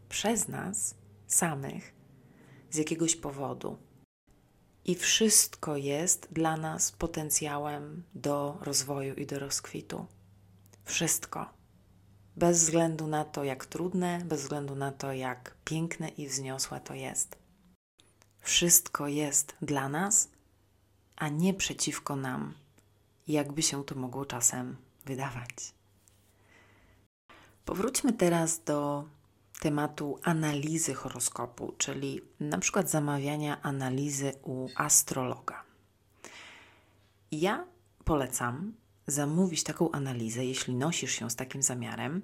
przez 0.09 0.47
nas 0.47 0.95
samych 1.27 1.93
z 2.71 2.77
jakiegoś 2.77 3.15
powodu. 3.15 3.77
I 4.85 4.95
wszystko 4.95 5.77
jest 5.77 6.27
dla 6.31 6.57
nas 6.57 6.91
potencjałem 6.91 8.03
do 8.15 8.57
rozwoju 8.61 9.15
i 9.15 9.25
do 9.25 9.39
rozkwitu. 9.39 10.05
Wszystko. 10.83 11.49
Bez 12.35 12.59
względu 12.59 13.07
na 13.07 13.25
to, 13.25 13.43
jak 13.43 13.65
trudne, 13.65 14.21
bez 14.25 14.41
względu 14.41 14.75
na 14.75 14.91
to, 14.91 15.13
jak 15.13 15.55
piękne 15.63 16.09
i 16.09 16.27
wzniosłe 16.27 16.79
to 16.79 16.93
jest. 16.93 17.44
Wszystko 18.45 19.07
jest 19.07 19.55
dla 19.61 19.89
nas, 19.89 20.29
a 21.15 21.29
nie 21.29 21.53
przeciwko 21.53 22.15
nam, 22.15 22.53
jakby 23.27 23.61
się 23.61 23.83
to 23.83 23.95
mogło 23.95 24.25
czasem 24.25 24.75
wydawać. 25.05 25.73
Powróćmy 27.65 28.13
teraz 28.13 28.63
do 28.63 29.05
tematu 29.59 30.19
analizy 30.23 30.93
horoskopu, 30.93 31.73
czyli 31.77 32.21
na 32.39 32.57
przykład 32.57 32.89
zamawiania 32.89 33.61
analizy 33.61 34.33
u 34.43 34.67
astrologa. 34.75 35.63
Ja 37.31 37.65
polecam 38.03 38.73
zamówić 39.07 39.63
taką 39.63 39.91
analizę, 39.91 40.45
jeśli 40.45 40.75
nosisz 40.75 41.11
się 41.11 41.29
z 41.29 41.35
takim 41.35 41.63
zamiarem, 41.63 42.21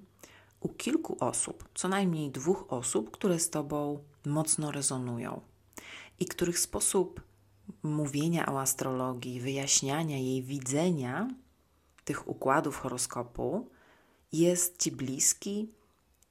u 0.60 0.70
kilku 0.70 1.18
osób, 1.20 1.70
co 1.76 1.88
najmniej 1.88 2.32
dwóch 2.32 2.66
osób, 2.70 3.12
które 3.12 3.40
z 3.40 3.50
Tobą 3.50 4.04
mocno 4.26 4.72
rezonują 4.72 5.51
i 6.22 6.26
których 6.26 6.60
sposób 6.60 7.22
mówienia 7.84 8.46
o 8.46 8.60
astrologii, 8.60 9.40
wyjaśniania 9.40 10.18
jej 10.18 10.44
widzenia 10.44 11.28
tych 12.06 12.28
układów 12.28 12.78
horoskopu 12.78 13.70
jest 14.32 14.78
Ci 14.78 14.92
bliski, 14.92 15.72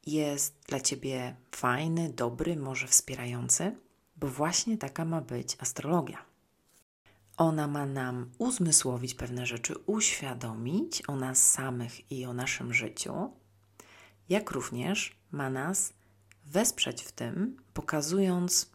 jest 0.07 0.59
dla 0.69 0.81
Ciebie 0.81 1.37
fajny, 1.53 2.09
dobry, 2.09 2.57
może 2.57 2.87
wspierający, 2.87 3.77
bo 4.17 4.29
właśnie 4.29 4.79
taka 4.79 5.05
ma 5.05 5.21
być 5.21 5.57
astrologia. 5.61 6.25
Ona 7.37 7.69
ma 7.69 7.87
nam 7.87 8.31
uzmysłowić 8.39 9.15
pewne 9.15 9.47
rzeczy, 9.47 9.75
uświadomić 9.87 11.03
o 11.09 11.17
nas 11.17 11.51
samych 11.51 12.13
i 12.13 12.25
o 12.25 12.35
naszym 12.35 12.75
życiu, 12.75 13.31
jak 14.29 14.51
również 14.51 15.17
ma 15.31 15.51
nas 15.51 15.93
wesprzeć 16.47 17.03
w 17.03 17.13
tym, 17.13 17.57
pokazując 17.75 18.71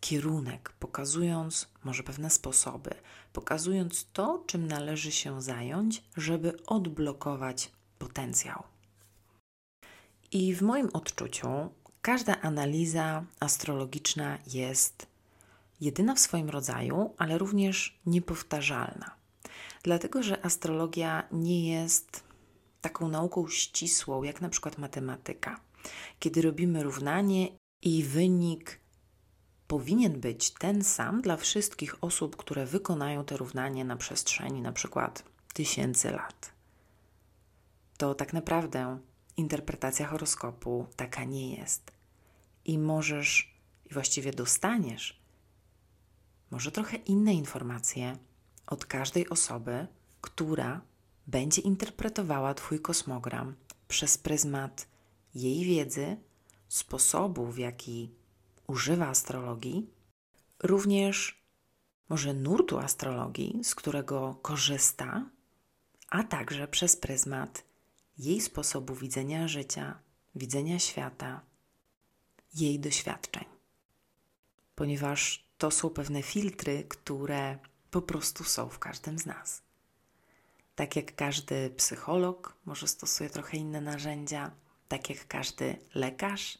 kierunek, 0.00 0.72
pokazując 0.78 1.68
może 1.84 2.02
pewne 2.02 2.30
sposoby, 2.30 2.90
pokazując 3.32 4.06
to, 4.12 4.44
czym 4.46 4.66
należy 4.66 5.12
się 5.12 5.42
zająć, 5.42 6.04
żeby 6.16 6.66
odblokować 6.66 7.72
potencjał. 7.98 8.62
I 10.32 10.54
w 10.54 10.62
moim 10.62 10.88
odczuciu 10.92 11.48
każda 12.02 12.40
analiza 12.40 13.24
astrologiczna 13.40 14.38
jest 14.46 15.06
jedyna 15.80 16.14
w 16.14 16.20
swoim 16.20 16.50
rodzaju, 16.50 17.14
ale 17.18 17.38
również 17.38 18.00
niepowtarzalna. 18.06 19.14
Dlatego, 19.82 20.22
że 20.22 20.44
astrologia 20.44 21.28
nie 21.32 21.72
jest 21.72 22.22
taką 22.80 23.08
nauką 23.08 23.48
ścisłą, 23.48 24.22
jak 24.22 24.40
na 24.40 24.48
przykład 24.48 24.78
matematyka. 24.78 25.60
Kiedy 26.18 26.42
robimy 26.42 26.82
równanie 26.82 27.48
i 27.82 28.04
wynik 28.04 28.80
powinien 29.68 30.20
być 30.20 30.50
ten 30.50 30.84
sam 30.84 31.22
dla 31.22 31.36
wszystkich 31.36 32.04
osób, 32.04 32.36
które 32.36 32.66
wykonają 32.66 33.24
te 33.24 33.36
równanie 33.36 33.84
na 33.84 33.96
przestrzeni 33.96 34.62
na 34.62 34.72
przykład 34.72 35.24
tysięcy 35.54 36.10
lat. 36.10 36.52
To 37.96 38.14
tak 38.14 38.32
naprawdę 38.32 38.98
interpretacja 39.36 40.06
horoskopu 40.06 40.86
taka 40.96 41.24
nie 41.24 41.56
jest. 41.56 41.92
I 42.64 42.78
możesz, 42.78 43.54
i 43.90 43.94
właściwie 43.94 44.32
dostaniesz, 44.32 45.22
może 46.50 46.72
trochę 46.72 46.96
inne 46.96 47.34
informacje 47.34 48.16
od 48.66 48.86
każdej 48.86 49.28
osoby, 49.28 49.86
która 50.20 50.80
będzie 51.26 51.62
interpretowała 51.62 52.54
Twój 52.54 52.80
kosmogram 52.80 53.54
przez 53.88 54.18
pryzmat 54.18 54.88
jej 55.34 55.64
wiedzy, 55.64 56.16
sposobu, 56.68 57.46
w 57.46 57.58
jaki 57.58 58.17
używa 58.68 59.06
astrologii, 59.06 59.90
również 60.62 61.42
może 62.08 62.34
nurtu 62.34 62.78
astrologii, 62.78 63.60
z 63.64 63.74
którego 63.74 64.38
korzysta, 64.42 65.30
a 66.08 66.24
także 66.24 66.68
przez 66.68 66.96
pryzmat 66.96 67.64
jej 68.18 68.40
sposobu 68.40 68.94
widzenia 68.94 69.48
życia, 69.48 69.98
widzenia 70.34 70.78
świata, 70.78 71.40
jej 72.54 72.80
doświadczeń. 72.80 73.44
Ponieważ 74.74 75.44
to 75.58 75.70
są 75.70 75.90
pewne 75.90 76.22
filtry, 76.22 76.84
które 76.88 77.58
po 77.90 78.02
prostu 78.02 78.44
są 78.44 78.68
w 78.68 78.78
każdym 78.78 79.18
z 79.18 79.26
nas. 79.26 79.62
Tak 80.74 80.96
jak 80.96 81.14
każdy 81.14 81.70
psycholog 81.70 82.56
może 82.64 82.88
stosuje 82.88 83.30
trochę 83.30 83.56
inne 83.56 83.80
narzędzia, 83.80 84.50
tak 84.88 85.10
jak 85.10 85.28
każdy 85.28 85.76
lekarz 85.94 86.58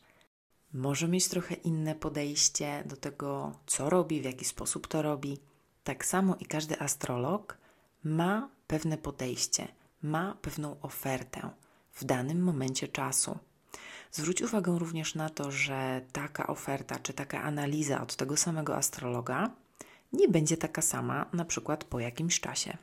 może 0.73 1.09
mieć 1.09 1.29
trochę 1.29 1.55
inne 1.55 1.95
podejście 1.95 2.85
do 2.87 2.97
tego, 2.97 3.53
co 3.67 3.91
robi, 3.91 4.21
w 4.21 4.25
jaki 4.25 4.45
sposób 4.45 4.87
to 4.87 5.03
robi. 5.03 5.39
Tak 5.85 6.05
samo 6.05 6.37
i 6.41 6.47
każdy 6.47 6.81
astrolog 6.81 7.59
ma 8.05 8.49
pewne 8.67 8.99
podejście, 8.99 9.69
ma 10.03 10.37
pewną 10.43 10.81
ofertę 10.81 11.51
w 11.93 12.05
danym 12.05 12.43
momencie 12.43 12.89
czasu. 12.89 13.39
Zwróć 14.13 14.43
uwagę 14.43 14.79
również 14.79 15.15
na 15.15 15.29
to, 15.29 15.51
że 15.51 16.01
taka 16.13 16.47
oferta 16.47 16.99
czy 16.99 17.13
taka 17.13 17.43
analiza 17.43 18.03
od 18.03 18.17
tego 18.17 18.37
samego 18.37 18.77
astrologa 18.77 19.51
nie 20.13 20.29
będzie 20.29 20.57
taka 20.57 20.83
sama 20.83 21.27
na 21.33 21.45
przykład 21.45 21.85
po 21.85 22.01
jakimś 22.01 22.41
czasie, 22.41 22.77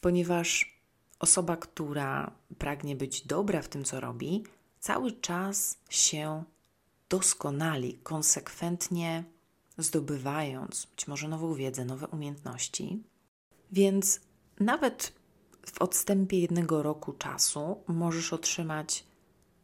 ponieważ 0.00 0.80
osoba, 1.18 1.56
która 1.56 2.30
pragnie 2.58 2.96
być 2.96 3.26
dobra 3.26 3.62
w 3.62 3.68
tym, 3.68 3.84
co 3.84 4.00
robi, 4.00 4.44
cały 4.80 5.12
czas 5.12 5.78
się 5.90 6.44
doskonali, 7.10 7.98
konsekwentnie 8.02 9.24
zdobywając 9.78 10.86
być 10.86 11.08
może 11.08 11.28
nową 11.28 11.54
wiedzę, 11.54 11.84
nowe 11.84 12.06
umiejętności. 12.06 13.02
Więc 13.72 14.20
nawet 14.60 15.12
w 15.66 15.82
odstępie 15.82 16.38
jednego 16.40 16.82
roku 16.82 17.12
czasu 17.12 17.82
możesz 17.88 18.32
otrzymać 18.32 19.04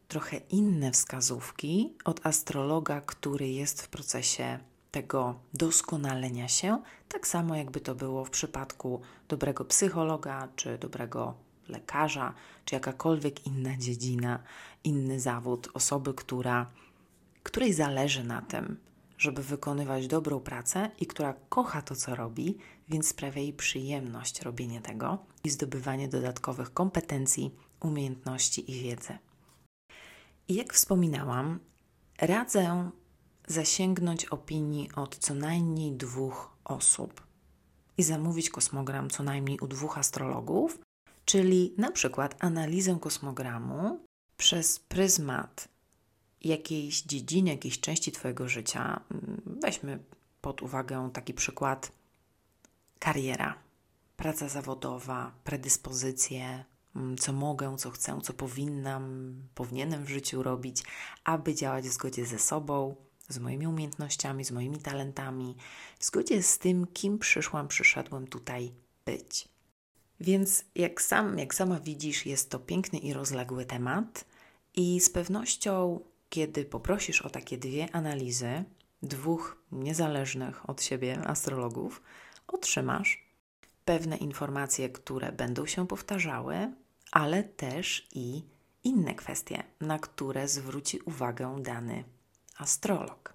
trochę 0.09 0.37
inne 0.37 0.93
wskazówki 0.93 1.95
od 2.05 2.27
astrologa, 2.27 3.01
który 3.01 3.49
jest 3.49 3.83
w 3.83 3.89
procesie 3.89 4.59
tego 4.91 5.35
doskonalenia 5.55 6.49
się, 6.49 6.83
tak 7.09 7.27
samo 7.27 7.57
jakby 7.57 7.81
to 7.81 7.95
było 7.95 8.25
w 8.25 8.31
przypadku 8.31 9.01
dobrego 9.29 9.65
psychologa, 9.65 10.49
czy 10.57 10.79
dobrego 10.79 11.35
lekarza, 11.69 12.35
czy 12.65 12.75
jakakolwiek 12.75 13.47
inna 13.47 13.77
dziedzina, 13.77 14.43
inny 14.85 15.21
zawód, 15.21 15.69
osoby, 15.75 16.15
która, 16.15 16.71
której 17.47 17.73
zależy 17.73 18.25
na 18.25 18.43
tym, 18.43 18.77
żeby 19.19 19.43
wykonywać 19.43 20.07
dobrą 20.07 20.41
pracę 20.41 20.91
i 21.01 21.07
która 21.07 21.35
kocha 21.49 21.83
to, 21.83 21.97
co 21.97 22.15
robi, 22.15 22.59
więc 22.89 23.09
sprawia 23.09 23.43
jej 23.43 23.53
przyjemność 23.53 24.43
robienie 24.43 24.81
tego 24.81 25.19
i 25.45 25.51
zdobywanie 25.51 26.09
dodatkowych 26.09 26.73
kompetencji, 26.73 27.55
umiejętności 27.81 28.71
i 28.71 28.83
wiedzy. 28.83 29.19
I 30.49 30.55
jak 30.55 30.73
wspominałam, 30.73 31.61
radzę 32.21 32.91
zasięgnąć 33.47 34.25
opinii 34.25 34.89
od 34.97 35.19
co 35.19 35.35
najmniej 35.35 35.93
dwóch 35.93 36.57
osób 36.65 37.27
i 37.99 38.03
zamówić 38.03 38.51
kosmogram 38.51 39.11
co 39.11 39.23
najmniej 39.23 39.59
u 39.61 39.67
dwóch 39.67 39.99
astrologów, 39.99 40.79
czyli 41.25 41.75
na 41.79 41.93
przykład 41.93 42.37
analizę 42.39 42.99
kosmogramu 43.01 44.01
przez 44.37 44.79
pryzmat 44.79 45.76
jakiejś 46.45 47.03
dziedziny, 47.03 47.51
jakiejś 47.51 47.81
części 47.81 48.13
Twojego 48.13 48.49
życia. 48.49 49.01
Weźmy 49.47 49.99
pod 50.41 50.63
uwagę 50.63 51.11
taki 51.13 51.35
przykład 51.35 51.93
kariera, 52.99 53.55
praca 54.17 54.49
zawodowa, 54.49 55.33
predyspozycje, 55.45 56.65
Mm, 56.97 57.17
co 57.17 57.33
mogę, 57.33 57.77
co 57.77 57.91
chcę, 57.91 58.19
co 58.23 58.33
powinnam, 58.33 59.35
powinienem 59.55 60.05
w 60.05 60.09
życiu 60.09 60.43
robić, 60.43 60.83
aby 61.25 61.55
działać 61.55 61.85
w 61.89 61.93
zgodzie 61.93 62.27
ze 62.27 62.39
sobą, 62.39 62.97
z 63.29 63.39
moimi 63.39 63.67
umiejętnościami, 63.67 64.45
z 64.45 64.51
moimi 64.51 64.79
talentami, 64.79 65.57
w 65.99 66.05
zgodzie 66.05 66.43
z 66.43 66.59
tym, 66.59 66.87
kim 66.87 67.19
przyszłam, 67.19 67.69
przyszedłem 67.69 68.27
tutaj 68.27 68.73
być. 69.05 69.49
Więc 70.21 70.65
jak, 70.75 71.03
sam, 71.03 71.39
jak 71.39 71.55
sama 71.55 71.81
widzisz, 71.81 72.27
jest 72.27 72.51
to 72.51 72.59
piękny 72.59 72.99
i 72.99 73.13
rozległy 73.13 73.65
temat, 73.65 74.25
i 74.75 75.01
z 75.01 75.11
pewnością, 75.11 76.01
kiedy 76.29 76.65
poprosisz 76.65 77.23
o 77.23 77.31
takie 77.31 77.59
dwie 77.59 77.95
analizy, 77.95 78.65
dwóch 79.03 79.63
niezależnych 79.73 80.71
od 80.71 80.83
siebie 80.83 81.19
astrologów, 81.27 82.03
otrzymasz 82.47 83.27
pewne 83.85 84.17
informacje, 84.17 84.89
które 84.89 85.33
będą 85.33 85.67
się 85.67 85.87
powtarzały, 85.87 86.73
ale 87.13 87.45
też 87.45 88.09
i 88.15 88.43
inne 88.85 89.15
kwestie, 89.15 89.63
na 89.81 89.99
które 89.99 90.49
zwróci 90.49 91.01
uwagę 91.01 91.57
dany 91.63 92.05
astrolog. 92.59 93.35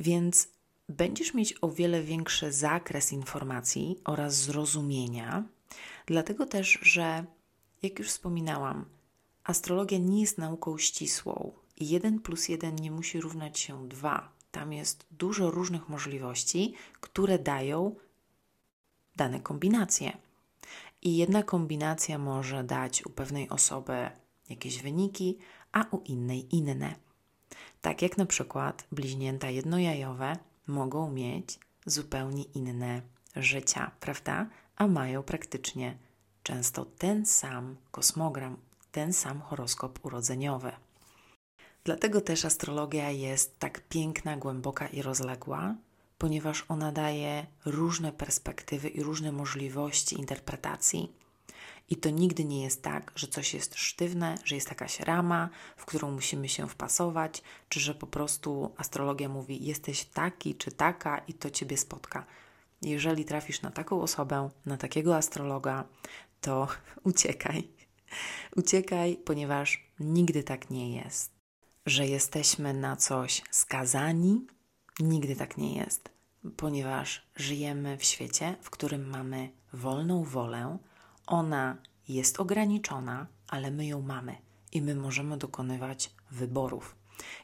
Więc 0.00 0.48
będziesz 0.88 1.34
mieć 1.34 1.54
o 1.60 1.70
wiele 1.70 2.02
większy 2.02 2.52
zakres 2.52 3.12
informacji 3.12 4.00
oraz 4.04 4.34
zrozumienia, 4.34 5.44
dlatego 6.06 6.46
też, 6.46 6.78
że, 6.82 7.24
jak 7.82 7.98
już 7.98 8.08
wspominałam, 8.08 8.84
astrologia 9.44 9.98
nie 9.98 10.20
jest 10.20 10.38
nauką 10.38 10.78
ścisłą 10.78 11.52
1 11.76 12.20
plus 12.20 12.48
1 12.48 12.76
nie 12.76 12.90
musi 12.90 13.20
równać 13.20 13.58
się 13.58 13.88
2. 13.88 14.32
Tam 14.50 14.72
jest 14.72 15.06
dużo 15.10 15.50
różnych 15.50 15.88
możliwości, 15.88 16.74
które 17.00 17.38
dają 17.38 17.94
dane 19.16 19.40
kombinacje. 19.40 20.16
I 21.02 21.16
jedna 21.16 21.42
kombinacja 21.42 22.18
może 22.18 22.64
dać 22.64 23.06
u 23.06 23.10
pewnej 23.10 23.48
osoby 23.48 24.10
jakieś 24.48 24.82
wyniki, 24.82 25.38
a 25.72 25.84
u 25.90 26.00
innej 26.00 26.56
inne. 26.56 26.94
Tak 27.80 28.02
jak 28.02 28.18
na 28.18 28.26
przykład 28.26 28.86
bliźnięta 28.92 29.50
jednojajowe 29.50 30.36
mogą 30.66 31.10
mieć 31.10 31.58
zupełnie 31.86 32.42
inne 32.42 33.02
życia, 33.36 33.90
prawda? 34.00 34.46
A 34.76 34.86
mają 34.86 35.22
praktycznie 35.22 35.98
często 36.42 36.84
ten 36.84 37.26
sam 37.26 37.76
kosmogram, 37.90 38.56
ten 38.92 39.12
sam 39.12 39.40
horoskop 39.40 40.04
urodzeniowy. 40.04 40.72
Dlatego 41.86 42.20
też 42.20 42.44
astrologia 42.44 43.10
jest 43.10 43.58
tak 43.58 43.88
piękna, 43.88 44.36
głęboka 44.36 44.86
i 44.86 45.02
rozległa, 45.02 45.74
ponieważ 46.18 46.64
ona 46.68 46.92
daje 46.92 47.46
różne 47.64 48.12
perspektywy 48.12 48.88
i 48.88 49.02
różne 49.02 49.32
możliwości 49.32 50.18
interpretacji. 50.18 51.12
I 51.90 51.96
to 51.96 52.10
nigdy 52.10 52.44
nie 52.44 52.62
jest 52.62 52.82
tak, 52.82 53.12
że 53.14 53.26
coś 53.26 53.54
jest 53.54 53.74
sztywne, 53.74 54.34
że 54.44 54.54
jest 54.54 54.68
jakaś 54.68 55.00
rama, 55.00 55.48
w 55.76 55.84
którą 55.84 56.10
musimy 56.10 56.48
się 56.48 56.68
wpasować, 56.68 57.42
czy 57.68 57.80
że 57.80 57.94
po 57.94 58.06
prostu 58.06 58.74
astrologia 58.76 59.28
mówi: 59.28 59.64
jesteś 59.64 60.04
taki 60.04 60.54
czy 60.54 60.72
taka 60.72 61.18
i 61.18 61.34
to 61.34 61.50
ciebie 61.50 61.76
spotka. 61.76 62.26
Jeżeli 62.82 63.24
trafisz 63.24 63.62
na 63.62 63.70
taką 63.70 64.02
osobę, 64.02 64.50
na 64.66 64.76
takiego 64.76 65.16
astrologa, 65.16 65.84
to 66.40 66.68
uciekaj. 67.04 67.68
Uciekaj, 68.56 69.16
ponieważ 69.24 69.90
nigdy 70.00 70.42
tak 70.42 70.70
nie 70.70 70.96
jest, 70.96 71.35
że 71.86 72.06
jesteśmy 72.06 72.74
na 72.74 72.96
coś 72.96 73.42
skazani, 73.50 74.46
Nigdy 75.00 75.36
tak 75.36 75.56
nie 75.56 75.76
jest, 75.76 76.10
ponieważ 76.56 77.26
żyjemy 77.36 77.98
w 77.98 78.04
świecie, 78.04 78.56
w 78.62 78.70
którym 78.70 79.08
mamy 79.08 79.50
wolną 79.72 80.24
wolę. 80.24 80.78
Ona 81.26 81.76
jest 82.08 82.40
ograniczona, 82.40 83.26
ale 83.48 83.70
my 83.70 83.86
ją 83.86 84.02
mamy 84.02 84.36
i 84.72 84.82
my 84.82 84.94
możemy 84.94 85.36
dokonywać 85.36 86.14
wyborów. 86.30 86.96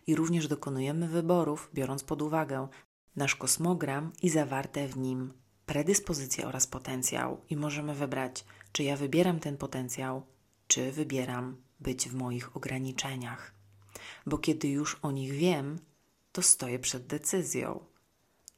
I 0.07 0.14
również 0.14 0.48
dokonujemy 0.48 1.09
wyborów, 1.09 1.70
biorąc 1.74 2.05
pod 2.05 2.22
uwagę 2.22 2.68
nasz 3.16 3.37
kosmogram 3.37 4.12
i 4.22 4.31
zawarte 4.31 4.88
w 4.88 4.96
nim 4.96 5.33
predyspozycje 5.66 6.46
oraz 6.46 6.66
potencjał, 6.66 7.40
i 7.50 7.57
możemy 7.57 7.94
wybrać, 7.94 8.44
czy 8.72 8.83
ja 8.83 8.96
wybieram 8.96 9.40
ten 9.40 9.57
potencjał, 9.57 10.22
czy 10.66 10.92
wybieram 10.92 11.57
być 11.81 12.09
w 12.09 12.14
moich 12.14 12.57
ograniczeniach. 12.57 13.62
Bo 14.27 14.38
kiedy 14.38 14.69
już 14.69 14.99
o 15.03 15.11
nich 15.11 15.33
wiem, 15.33 15.79
to 16.33 16.43
stoję 16.43 16.79
przed 16.79 17.07
decyzją, 17.07 17.85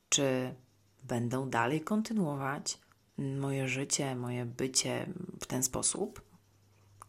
czy 0.08 0.54
będę 1.02 1.50
dalej 1.50 1.80
kontynuować 1.80 2.78
moje 3.18 3.68
życie, 3.68 4.16
moje 4.16 4.46
bycie 4.46 5.12
w 5.40 5.46
ten 5.46 5.62
sposób, 5.62 6.22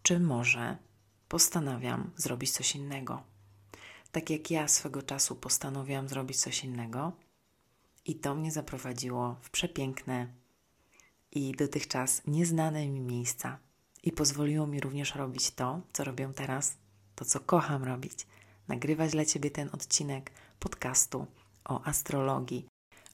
czy 0.03 0.19
może 0.19 0.77
postanawiam 1.27 2.11
zrobić 2.15 2.51
coś 2.51 2.75
innego. 2.75 3.23
Tak 4.11 4.29
jak 4.29 4.51
ja 4.51 4.67
swego 4.67 5.01
czasu 5.01 5.35
postanowiłam 5.35 6.09
zrobić 6.09 6.37
coś 6.37 6.63
innego, 6.63 7.11
i 8.05 8.15
to 8.15 8.35
mnie 8.35 8.51
zaprowadziło 8.51 9.35
w 9.41 9.49
przepiękne 9.49 10.27
i 11.31 11.55
dotychczas 11.57 12.21
nieznane 12.27 12.87
mi 12.87 13.01
miejsca. 13.01 13.59
I 14.03 14.11
pozwoliło 14.11 14.67
mi 14.67 14.79
również 14.79 15.15
robić 15.15 15.51
to, 15.51 15.81
co 15.93 16.03
robię 16.03 16.31
teraz, 16.35 16.77
to 17.15 17.25
co 17.25 17.39
kocham 17.39 17.83
robić. 17.83 18.27
Nagrywać 18.67 19.11
dla 19.11 19.25
Ciebie 19.25 19.51
ten 19.51 19.69
odcinek 19.73 20.31
podcastu 20.59 21.27
o 21.65 21.83
astrologii 21.83 22.67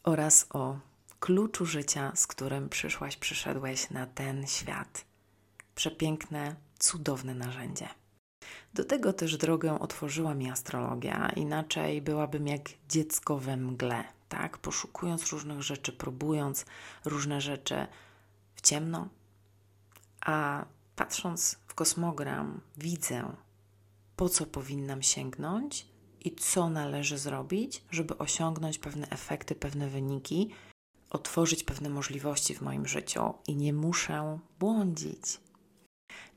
oraz 0.04 0.48
o 0.50 0.80
kluczu 1.20 1.66
życia, 1.66 2.12
z 2.16 2.28
którym 2.28 2.70
przyszłaś, 2.70 3.18
przyszedłeś 3.18 3.90
na 3.90 4.06
ten 4.06 4.48
świat. 4.48 5.06
Przepiękne, 5.76 6.56
cudowne 6.80 7.36
narzędzie. 7.36 7.88
Do 8.74 8.86
tego 8.86 9.14
też 9.14 9.38
drogę 9.38 9.80
otworzyła 9.80 10.34
mi 10.34 10.50
astrologia, 10.50 11.30
inaczej 11.30 12.02
byłabym 12.02 12.48
jak 12.48 12.62
dziecko 12.90 13.38
we 13.38 13.58
mgle, 13.58 14.04
tak? 14.30 14.58
Poszukując 14.58 15.32
różnych 15.32 15.62
rzeczy, 15.62 15.92
próbując 15.92 16.66
różne 17.06 17.42
rzeczy 17.42 17.88
w 18.56 18.62
ciemno, 18.62 19.08
a 20.22 20.66
patrząc 20.96 21.60
w 21.68 21.74
kosmogram, 21.74 22.62
widzę, 22.78 23.36
po 24.22 24.30
co 24.30 24.46
powinnam 24.46 25.02
sięgnąć 25.02 25.88
i 26.26 26.36
co 26.36 26.70
należy 26.70 27.18
zrobić, 27.18 27.84
żeby 27.92 28.18
osiągnąć 28.18 28.78
pewne 28.78 29.10
efekty, 29.10 29.56
pewne 29.56 29.90
wyniki, 29.90 30.50
otworzyć 31.10 31.64
pewne 31.64 31.90
możliwości 31.90 32.56
w 32.56 32.62
moim 32.62 32.88
życiu 32.88 33.34
i 33.48 33.56
nie 33.56 33.74
muszę 33.74 34.40
błądzić. 34.60 35.40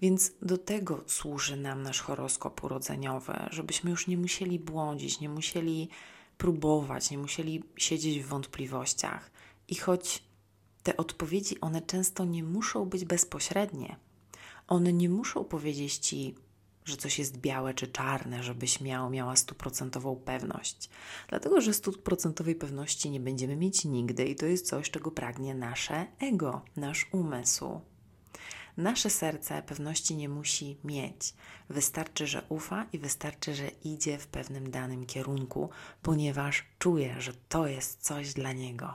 Więc 0.01 0.33
do 0.42 0.59
tego 0.59 1.05
służy 1.07 1.57
nam 1.57 1.83
nasz 1.83 2.01
horoskop 2.01 2.64
urodzeniowy, 2.64 3.35
żebyśmy 3.51 3.90
już 3.90 4.07
nie 4.07 4.18
musieli 4.18 4.59
błądzić, 4.59 5.20
nie 5.20 5.29
musieli 5.29 5.88
próbować, 6.38 7.11
nie 7.11 7.18
musieli 7.18 7.62
siedzieć 7.77 8.23
w 8.23 8.27
wątpliwościach. 8.27 9.31
I 9.68 9.75
choć 9.75 10.23
te 10.83 10.97
odpowiedzi, 10.97 11.61
one 11.61 11.83
często 11.83 12.25
nie 12.25 12.44
muszą 12.44 12.85
być 12.85 13.05
bezpośrednie, 13.05 13.97
one 14.68 14.92
nie 14.92 15.09
muszą 15.09 15.44
powiedzieć 15.44 15.97
ci, 15.97 16.35
że 16.85 16.97
coś 16.97 17.18
jest 17.18 17.38
białe 17.38 17.75
czy 17.75 17.87
czarne, 17.87 18.42
żebyś 18.42 18.81
miał, 18.81 19.11
miała 19.11 19.37
stuprocentową 19.37 20.16
pewność. 20.16 20.90
Dlatego, 21.29 21.61
że 21.61 21.75
stuprocentowej 21.75 22.55
pewności 22.55 23.11
nie 23.11 23.20
będziemy 23.20 23.57
mieć 23.57 23.85
nigdy 23.85 24.25
i 24.25 24.37
to 24.37 24.47
jest 24.47 24.66
coś, 24.66 24.90
czego 24.90 25.11
pragnie 25.11 25.55
nasze 25.55 26.07
ego, 26.20 26.62
nasz 26.77 27.09
umysł. 27.12 27.81
Nasze 28.77 29.11
serce 29.11 29.62
pewności 29.62 30.16
nie 30.16 30.29
musi 30.29 30.79
mieć. 30.85 31.35
Wystarczy, 31.68 32.27
że 32.27 32.42
ufa 32.49 32.87
i 32.92 32.99
wystarczy, 32.99 33.55
że 33.55 33.68
idzie 33.68 34.18
w 34.18 34.27
pewnym 34.27 34.70
danym 34.70 35.07
kierunku, 35.07 35.70
ponieważ 36.03 36.64
czuje, 36.79 37.20
że 37.20 37.33
to 37.49 37.66
jest 37.66 38.03
coś 38.03 38.33
dla 38.33 38.53
niego, 38.53 38.94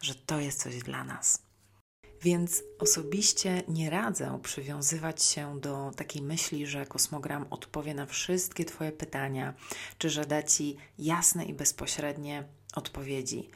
że 0.00 0.14
to 0.14 0.40
jest 0.40 0.62
coś 0.62 0.78
dla 0.78 1.04
nas. 1.04 1.43
Więc 2.24 2.62
osobiście 2.78 3.62
nie 3.68 3.90
radzę 3.90 4.38
przywiązywać 4.42 5.22
się 5.22 5.60
do 5.60 5.90
takiej 5.96 6.22
myśli, 6.22 6.66
że 6.66 6.86
kosmogram 6.86 7.46
odpowie 7.50 7.94
na 7.94 8.06
wszystkie 8.06 8.64
Twoje 8.64 8.92
pytania, 8.92 9.54
czy 9.98 10.10
że 10.10 10.24
da 10.24 10.42
Ci 10.42 10.76
jasne 10.98 11.44
i 11.44 11.54
bezpośrednie 11.54 12.44
odpowiedzi. 12.74 13.48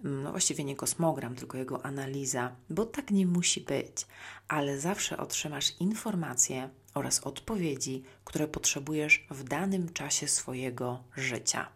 No 0.00 0.30
właściwie 0.30 0.64
nie 0.64 0.76
kosmogram, 0.76 1.34
tylko 1.34 1.58
jego 1.58 1.84
analiza, 1.86 2.56
bo 2.70 2.86
tak 2.86 3.10
nie 3.10 3.26
musi 3.26 3.60
być, 3.60 4.06
ale 4.48 4.80
zawsze 4.80 5.16
otrzymasz 5.16 5.80
informacje 5.80 6.70
oraz 6.94 7.20
odpowiedzi, 7.20 8.02
które 8.24 8.48
potrzebujesz 8.48 9.26
w 9.30 9.44
danym 9.44 9.92
czasie 9.92 10.28
swojego 10.28 11.04
życia. 11.16 11.68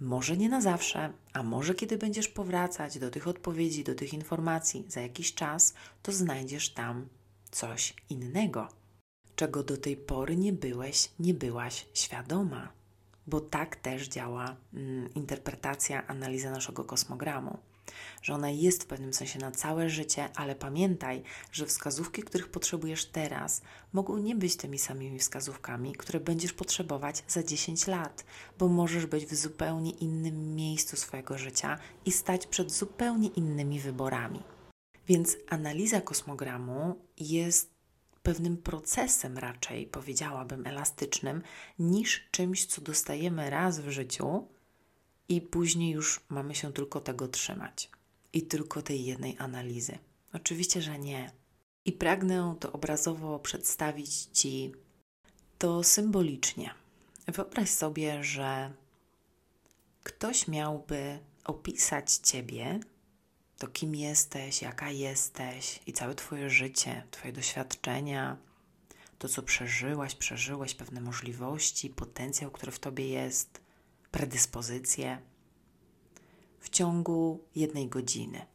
Może 0.00 0.36
nie 0.36 0.48
na 0.48 0.60
zawsze, 0.60 1.12
a 1.32 1.42
może 1.42 1.74
kiedy 1.74 1.98
będziesz 1.98 2.28
powracać 2.28 2.98
do 2.98 3.10
tych 3.10 3.28
odpowiedzi, 3.28 3.84
do 3.84 3.94
tych 3.94 4.14
informacji 4.14 4.84
za 4.88 5.00
jakiś 5.00 5.34
czas, 5.34 5.74
to 6.02 6.12
znajdziesz 6.12 6.70
tam 6.70 7.08
coś 7.50 7.94
innego, 8.10 8.68
czego 9.36 9.62
do 9.62 9.76
tej 9.76 9.96
pory 9.96 10.36
nie 10.36 10.52
byłeś, 10.52 11.10
nie 11.18 11.34
byłaś 11.34 11.86
świadoma. 11.94 12.72
Bo 13.26 13.40
tak 13.40 13.76
też 13.76 14.08
działa 14.08 14.56
mm, 14.74 15.14
interpretacja, 15.14 16.06
analiza 16.06 16.50
naszego 16.50 16.84
kosmogramu 16.84 17.58
że 18.22 18.34
ona 18.34 18.50
jest 18.50 18.82
w 18.82 18.86
pewnym 18.86 19.14
sensie 19.14 19.38
na 19.38 19.50
całe 19.50 19.90
życie, 19.90 20.28
ale 20.34 20.54
pamiętaj, 20.54 21.22
że 21.52 21.66
wskazówki, 21.66 22.22
których 22.22 22.48
potrzebujesz 22.48 23.06
teraz, 23.06 23.62
mogą 23.92 24.18
nie 24.18 24.34
być 24.34 24.56
tymi 24.56 24.78
samymi 24.78 25.18
wskazówkami, 25.18 25.92
które 25.92 26.20
będziesz 26.20 26.52
potrzebować 26.52 27.24
za 27.28 27.42
10 27.42 27.86
lat, 27.86 28.24
bo 28.58 28.68
możesz 28.68 29.06
być 29.06 29.26
w 29.26 29.34
zupełnie 29.34 29.90
innym 29.90 30.56
miejscu 30.56 30.96
swojego 30.96 31.38
życia 31.38 31.78
i 32.04 32.12
stać 32.12 32.46
przed 32.46 32.72
zupełnie 32.72 33.28
innymi 33.28 33.80
wyborami. 33.80 34.42
Więc 35.08 35.36
analiza 35.48 36.00
kosmogramu 36.00 36.96
jest 37.16 37.78
pewnym 38.22 38.56
procesem 38.56 39.38
raczej, 39.38 39.86
powiedziałabym, 39.86 40.66
elastycznym, 40.66 41.42
niż 41.78 42.28
czymś, 42.30 42.66
co 42.66 42.80
dostajemy 42.80 43.50
raz 43.50 43.80
w 43.80 43.88
życiu 43.88 44.48
i 45.28 45.40
później 45.40 45.90
już 45.90 46.20
mamy 46.28 46.54
się 46.54 46.72
tylko 46.72 47.00
tego 47.00 47.28
trzymać 47.28 47.90
i 48.32 48.42
tylko 48.42 48.82
tej 48.82 49.04
jednej 49.04 49.36
analizy. 49.38 49.98
Oczywiście, 50.32 50.82
że 50.82 50.98
nie. 50.98 51.32
I 51.84 51.92
pragnę 51.92 52.56
to 52.60 52.72
obrazowo 52.72 53.38
przedstawić 53.38 54.14
Ci 54.32 54.72
to 55.58 55.84
symbolicznie. 55.84 56.74
Wyobraź 57.26 57.70
sobie, 57.70 58.24
że 58.24 58.72
ktoś 60.02 60.48
miałby 60.48 61.18
opisać 61.44 62.12
Ciebie, 62.12 62.80
to 63.58 63.68
kim 63.68 63.94
jesteś, 63.94 64.62
jaka 64.62 64.90
jesteś 64.90 65.80
i 65.86 65.92
całe 65.92 66.14
Twoje 66.14 66.50
życie, 66.50 67.02
Twoje 67.10 67.32
doświadczenia, 67.32 68.36
to 69.18 69.28
co 69.28 69.42
przeżyłaś, 69.42 70.14
przeżyłeś, 70.14 70.74
pewne 70.74 71.00
możliwości, 71.00 71.90
potencjał, 71.90 72.50
który 72.50 72.72
w 72.72 72.78
Tobie 72.78 73.08
jest, 73.08 73.60
predyspozycje 74.10 75.18
w 76.60 76.70
ciągu 76.70 77.44
jednej 77.54 77.88
godziny, 77.88 78.46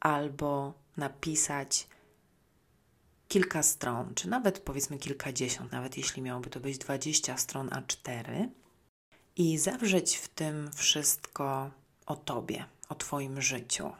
albo 0.00 0.74
napisać 0.96 1.88
kilka 3.28 3.62
stron, 3.62 4.14
czy 4.14 4.28
nawet 4.28 4.60
powiedzmy 4.60 4.98
kilkadziesiąt, 4.98 5.72
nawet 5.72 5.96
jeśli 5.96 6.22
miałoby 6.22 6.50
to 6.50 6.60
być 6.60 6.78
20 6.78 7.36
stron 7.36 7.68
A4, 7.68 8.48
i 9.36 9.58
zawrzeć 9.58 10.16
w 10.16 10.28
tym 10.28 10.70
wszystko 10.72 11.70
o 12.06 12.16
Tobie, 12.16 12.64
o 12.88 12.94
Twoim 12.94 13.42
życiu. 13.42 13.92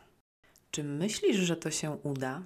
Czy 0.71 0.85
myślisz, 0.85 1.37
że 1.37 1.57
to 1.57 1.71
się 1.71 1.91
uda? 1.91 2.43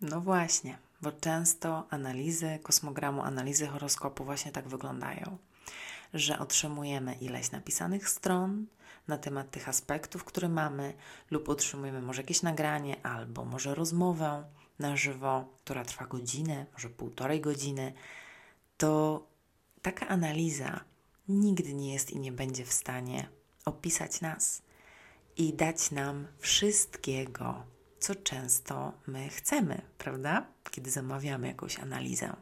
No 0.00 0.20
właśnie, 0.20 0.78
bo 1.02 1.12
często 1.12 1.86
analizy 1.90 2.58
kosmogramu, 2.62 3.22
analizy 3.22 3.66
horoskopu 3.66 4.24
właśnie 4.24 4.52
tak 4.52 4.68
wyglądają, 4.68 5.38
że 6.14 6.38
otrzymujemy 6.38 7.14
ileś 7.14 7.50
napisanych 7.50 8.08
stron, 8.08 8.66
na 9.08 9.18
temat 9.18 9.50
tych 9.50 9.68
aspektów, 9.68 10.24
które 10.24 10.48
mamy, 10.48 10.94
lub 11.30 11.48
otrzymujemy 11.48 12.02
może 12.02 12.22
jakieś 12.22 12.42
nagranie, 12.42 13.06
albo 13.06 13.44
może 13.44 13.74
rozmowę 13.74 14.44
na 14.78 14.96
żywo, 14.96 15.54
która 15.58 15.84
trwa 15.84 16.06
godzinę, 16.06 16.66
może 16.72 16.90
półtorej 16.90 17.40
godziny, 17.40 17.92
to 18.76 19.26
taka 19.82 20.08
analiza 20.08 20.80
nigdy 21.28 21.74
nie 21.74 21.92
jest 21.92 22.10
i 22.10 22.18
nie 22.18 22.32
będzie 22.32 22.64
w 22.64 22.72
stanie 22.72 23.28
opisać 23.64 24.20
nas 24.20 24.62
i 25.36 25.54
dać 25.54 25.90
nam 25.90 26.26
wszystkiego, 26.38 27.64
co 27.98 28.14
często 28.14 28.92
my 29.06 29.28
chcemy, 29.28 29.82
prawda? 29.98 30.46
Kiedy 30.70 30.90
zamawiamy 30.90 31.48
jakąś 31.48 31.78
analizę. 31.78 32.36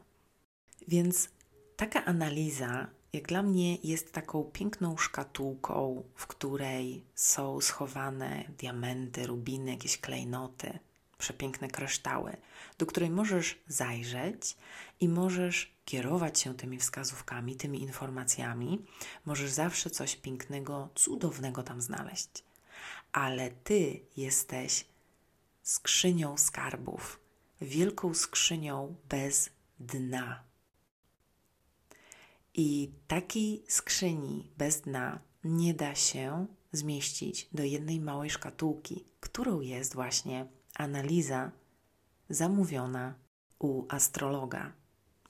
Więc 0.87 1.29
taka 1.75 2.05
analiza 2.05 2.87
jak 3.15 3.27
dla 3.27 3.43
mnie 3.43 3.75
jest 3.75 4.11
taką 4.11 4.43
piękną 4.43 4.97
szkatułką, 4.97 6.03
w 6.15 6.27
której 6.27 7.03
są 7.15 7.61
schowane 7.61 8.43
diamenty, 8.57 9.27
rubiny, 9.27 9.71
jakieś 9.71 9.97
klejnoty, 9.97 10.79
przepiękne 11.17 11.67
kryształy, 11.67 12.37
do 12.77 12.85
której 12.85 13.09
możesz 13.09 13.59
zajrzeć 13.67 14.57
i 14.99 15.09
możesz 15.09 15.75
kierować 15.85 16.39
się 16.39 16.55
tymi 16.55 16.77
wskazówkami, 16.79 17.55
tymi 17.55 17.81
informacjami. 17.81 18.85
Możesz 19.25 19.51
zawsze 19.51 19.89
coś 19.89 20.15
pięknego, 20.15 20.89
cudownego 20.95 21.63
tam 21.63 21.81
znaleźć. 21.81 22.29
Ale 23.11 23.51
ty 23.51 24.01
jesteś 24.17 24.85
skrzynią 25.63 26.37
skarbów, 26.37 27.19
wielką 27.61 28.13
skrzynią 28.13 28.95
bez 29.09 29.49
dna 29.79 30.43
i 32.57 32.91
takiej 33.07 33.63
skrzyni 33.67 34.51
bez 34.57 34.81
dna 34.81 35.19
nie 35.43 35.73
da 35.73 35.95
się 35.95 36.45
zmieścić 36.71 37.49
do 37.53 37.63
jednej 37.63 37.99
małej 37.99 38.29
szkatułki, 38.29 39.05
którą 39.19 39.61
jest 39.61 39.93
właśnie 39.93 40.47
analiza 40.75 41.51
zamówiona 42.29 43.15
u 43.59 43.85
astrologa, 43.89 44.71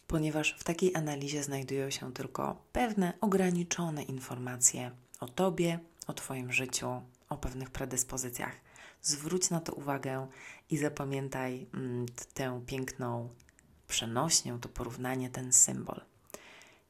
ponieważ 0.07 0.55
w 0.59 0.63
takiej 0.63 0.95
analizie 0.95 1.43
znajdują 1.43 1.89
się 1.89 2.13
tylko 2.13 2.65
pewne 2.71 3.13
ograniczone 3.21 4.03
informacje 4.03 4.91
o 5.19 5.27
Tobie, 5.27 5.79
o 6.07 6.13
Twoim 6.13 6.51
życiu, 6.51 7.01
o 7.29 7.37
pewnych 7.37 7.69
predyspozycjach. 7.69 8.55
zwróć 9.01 9.49
na 9.49 9.61
to 9.61 9.73
uwagę 9.73 10.27
i 10.69 10.77
zapamiętaj 10.77 11.67
mm, 11.73 12.05
tę 12.33 12.61
piękną 12.65 13.29
przenośnią, 13.87 14.59
to 14.59 14.69
porównanie, 14.69 15.29
ten 15.29 15.53
symbol. 15.53 16.01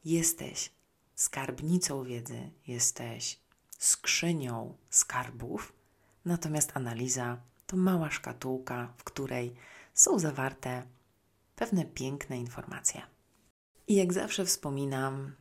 Jesteś 0.05 0.71
skarbnicą 1.15 2.03
wiedzy, 2.03 2.51
jesteś 2.67 3.39
skrzynią 3.77 4.77
skarbów, 4.89 5.73
natomiast 6.25 6.71
analiza 6.73 7.37
to 7.67 7.77
mała 7.77 8.09
szkatułka, 8.09 8.93
w 8.97 9.03
której 9.03 9.55
są 9.93 10.19
zawarte 10.19 10.83
pewne 11.55 11.85
piękne 11.85 12.37
informacje. 12.37 13.01
I 13.87 13.95
jak 13.95 14.13
zawsze 14.13 14.45
wspominam, 14.45 15.35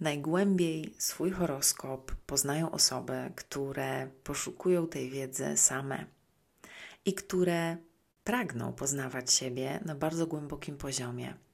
najgłębiej 0.00 0.94
swój 0.98 1.30
horoskop 1.30 2.12
poznają 2.26 2.70
osoby, 2.70 3.32
które 3.36 4.10
poszukują 4.24 4.86
tej 4.86 5.10
wiedzy 5.10 5.56
same 5.56 6.06
i 7.04 7.14
które 7.14 7.76
pragną 8.24 8.72
poznawać 8.72 9.32
siebie 9.32 9.80
na 9.84 9.94
bardzo 9.94 10.26
głębokim 10.26 10.76
poziomie. 10.76 11.47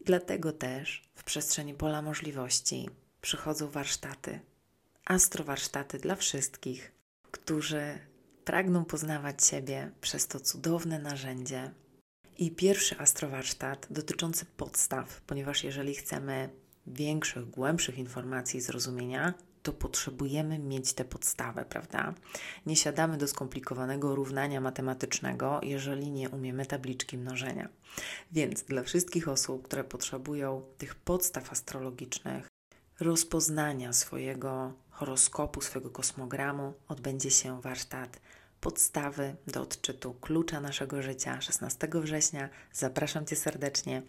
I 0.00 0.04
dlatego 0.04 0.52
też 0.52 1.08
w 1.14 1.24
przestrzeni 1.24 1.74
pola 1.74 2.02
możliwości 2.02 2.90
przychodzą 3.20 3.68
warsztaty, 3.70 4.40
astrowarsztaty 5.04 5.98
dla 5.98 6.16
wszystkich, 6.16 6.92
którzy 7.30 7.98
pragną 8.44 8.84
poznawać 8.84 9.44
siebie 9.44 9.90
przez 10.00 10.26
to 10.26 10.40
cudowne 10.40 10.98
narzędzie. 10.98 11.70
I 12.38 12.50
pierwszy 12.50 12.98
astrowarsztat 12.98 13.86
dotyczący 13.90 14.44
podstaw, 14.44 15.20
ponieważ 15.20 15.64
jeżeli 15.64 15.94
chcemy 15.94 16.48
większych, 16.86 17.50
głębszych 17.50 17.98
informacji 17.98 18.58
i 18.58 18.60
zrozumienia, 18.60 19.34
to 19.68 19.72
potrzebujemy 19.72 20.58
mieć 20.58 20.92
tę 20.92 21.04
podstawę, 21.04 21.64
prawda? 21.64 22.14
Nie 22.66 22.76
siadamy 22.76 23.16
do 23.16 23.28
skomplikowanego 23.28 24.14
równania 24.14 24.60
matematycznego, 24.60 25.60
jeżeli 25.62 26.10
nie 26.10 26.28
umiemy 26.28 26.66
tabliczki 26.66 27.18
mnożenia. 27.18 27.68
Więc 28.32 28.62
dla 28.62 28.82
wszystkich 28.82 29.28
osób, 29.28 29.62
które 29.62 29.84
potrzebują 29.84 30.62
tych 30.78 30.94
podstaw 30.94 31.52
astrologicznych, 31.52 32.46
rozpoznania 33.00 33.92
swojego 33.92 34.72
horoskopu, 34.90 35.60
swojego 35.60 35.90
kosmogramu, 35.90 36.74
odbędzie 36.88 37.30
się 37.30 37.60
warsztat 37.60 38.20
podstawy 38.60 39.36
do 39.46 39.62
odczytu 39.62 40.14
klucza 40.14 40.60
naszego 40.60 41.02
życia 41.02 41.40
16 41.40 41.88
września. 41.92 42.48
Zapraszam 42.72 43.26
Cię 43.26 43.36
serdecznie, 43.36 44.02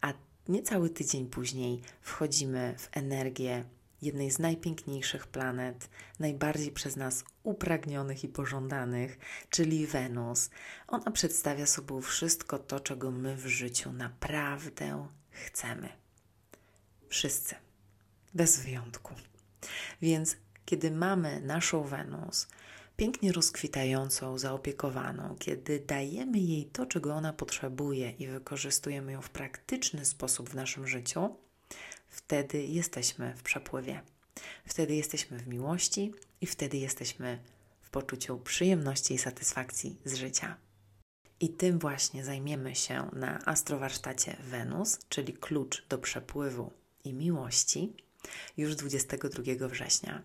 a 0.00 0.12
niecały 0.48 0.90
tydzień 0.90 1.26
później 1.26 1.82
wchodzimy 2.00 2.74
w 2.78 2.88
energię 2.92 3.64
jednej 4.02 4.30
z 4.30 4.38
najpiękniejszych 4.38 5.26
planet, 5.26 5.88
najbardziej 6.18 6.70
przez 6.72 6.96
nas 6.96 7.24
upragnionych 7.42 8.24
i 8.24 8.28
pożądanych, 8.28 9.18
czyli 9.50 9.86
Wenus. 9.86 10.50
Ona 10.86 11.10
przedstawia 11.10 11.66
sobą 11.66 12.00
wszystko 12.00 12.58
to, 12.58 12.80
czego 12.80 13.10
my 13.10 13.36
w 13.36 13.46
życiu 13.46 13.92
naprawdę 13.92 15.08
chcemy. 15.30 15.88
Wszyscy, 17.08 17.54
bez 18.34 18.60
wyjątku. 18.60 19.14
Więc 20.02 20.36
kiedy 20.64 20.90
mamy 20.90 21.40
naszą 21.40 21.84
Wenus, 21.84 22.48
pięknie 22.96 23.32
rozkwitającą, 23.32 24.38
zaopiekowaną, 24.38 25.36
kiedy 25.38 25.80
dajemy 25.80 26.38
jej 26.38 26.66
to, 26.66 26.86
czego 26.86 27.14
ona 27.14 27.32
potrzebuje 27.32 28.10
i 28.10 28.26
wykorzystujemy 28.26 29.12
ją 29.12 29.22
w 29.22 29.30
praktyczny 29.30 30.04
sposób 30.04 30.50
w 30.50 30.54
naszym 30.54 30.88
życiu, 30.88 31.36
wtedy 32.24 32.62
jesteśmy 32.62 33.34
w 33.36 33.42
przepływie. 33.42 34.00
Wtedy 34.64 34.94
jesteśmy 34.94 35.38
w 35.38 35.46
miłości 35.46 36.14
i 36.40 36.46
wtedy 36.46 36.76
jesteśmy 36.76 37.38
w 37.80 37.90
poczuciu 37.90 38.38
przyjemności 38.38 39.14
i 39.14 39.18
satysfakcji 39.18 39.96
z 40.04 40.14
życia. 40.14 40.56
I 41.40 41.48
tym 41.48 41.78
właśnie 41.78 42.24
zajmiemy 42.24 42.74
się 42.74 43.10
na 43.12 43.38
astrowarsztacie 43.44 44.36
Wenus, 44.40 44.98
czyli 45.08 45.32
klucz 45.32 45.86
do 45.88 45.98
przepływu 45.98 46.72
i 47.04 47.12
miłości, 47.12 47.96
już 48.56 48.76
22 48.76 49.68
września. 49.68 50.22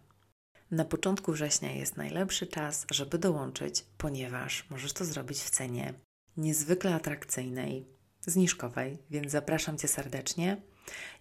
Na 0.71 0.85
początku 0.85 1.31
września 1.31 1.71
jest 1.71 1.97
najlepszy 1.97 2.47
czas, 2.47 2.85
żeby 2.91 3.17
dołączyć, 3.17 3.85
ponieważ 3.97 4.69
możesz 4.69 4.93
to 4.93 5.05
zrobić 5.05 5.39
w 5.39 5.49
cenie 5.49 5.93
niezwykle 6.37 6.95
atrakcyjnej, 6.95 7.85
zniżkowej, 8.21 8.97
więc 9.09 9.31
zapraszam 9.31 9.77
Cię 9.77 9.87
serdecznie. 9.87 10.61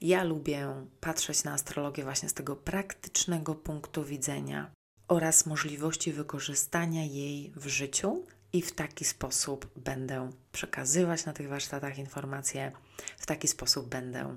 Ja 0.00 0.24
lubię 0.24 0.86
patrzeć 1.00 1.44
na 1.44 1.52
astrologię 1.52 2.04
właśnie 2.04 2.28
z 2.28 2.34
tego 2.34 2.56
praktycznego 2.56 3.54
punktu 3.54 4.04
widzenia 4.04 4.70
oraz 5.08 5.46
możliwości 5.46 6.12
wykorzystania 6.12 7.04
jej 7.04 7.52
w 7.56 7.66
życiu 7.66 8.24
i 8.52 8.62
w 8.62 8.72
taki 8.72 9.04
sposób 9.04 9.70
będę 9.76 10.30
przekazywać 10.52 11.24
na 11.24 11.32
tych 11.32 11.48
warsztatach 11.48 11.98
informacje, 11.98 12.72
w 13.18 13.26
taki 13.26 13.48
sposób 13.48 13.88
będę 13.88 14.36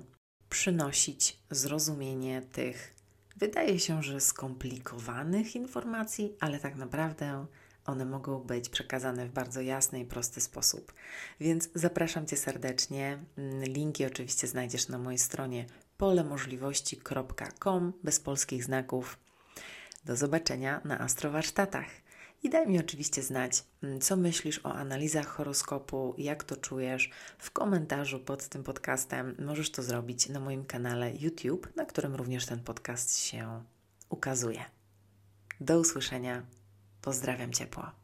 przynosić 0.50 1.38
zrozumienie 1.50 2.42
tych, 2.42 2.94
wydaje 3.36 3.80
się, 3.80 4.02
że 4.02 4.20
skomplikowanych 4.20 5.56
informacji, 5.56 6.36
ale 6.40 6.60
tak 6.60 6.76
naprawdę 6.76 7.46
one 7.86 8.04
mogą 8.04 8.38
być 8.38 8.68
przekazane 8.68 9.26
w 9.26 9.32
bardzo 9.32 9.60
jasny 9.60 10.00
i 10.00 10.04
prosty 10.04 10.40
sposób. 10.40 10.92
Więc 11.40 11.68
zapraszam 11.74 12.26
Cię 12.26 12.36
serdecznie. 12.36 13.18
Linki 13.62 14.04
oczywiście 14.04 14.46
znajdziesz 14.46 14.88
na 14.88 14.98
mojej 14.98 15.18
stronie 15.18 15.66
polemożliwości.com 15.96 17.92
bez 18.02 18.20
polskich 18.20 18.64
znaków. 18.64 19.18
Do 20.04 20.16
zobaczenia 20.16 20.80
na 20.84 20.98
astrowarsztatach. 20.98 21.86
I 22.42 22.50
daj 22.50 22.66
mi 22.66 22.80
oczywiście 22.80 23.22
znać, 23.22 23.64
co 24.00 24.16
myślisz 24.16 24.60
o 24.64 24.74
analizach 24.74 25.26
horoskopu, 25.26 26.14
jak 26.18 26.44
to 26.44 26.56
czujesz 26.56 27.10
w 27.38 27.50
komentarzu 27.50 28.20
pod 28.20 28.48
tym 28.48 28.62
podcastem. 28.62 29.36
Możesz 29.38 29.70
to 29.70 29.82
zrobić 29.82 30.28
na 30.28 30.40
moim 30.40 30.64
kanale 30.64 31.12
YouTube, 31.20 31.76
na 31.76 31.84
którym 31.86 32.14
również 32.14 32.46
ten 32.46 32.60
podcast 32.60 33.18
się 33.18 33.62
ukazuje. 34.08 34.64
Do 35.60 35.80
usłyszenia 35.80 36.42
Pozdrawiam 37.02 37.52
ciepło. 37.52 38.01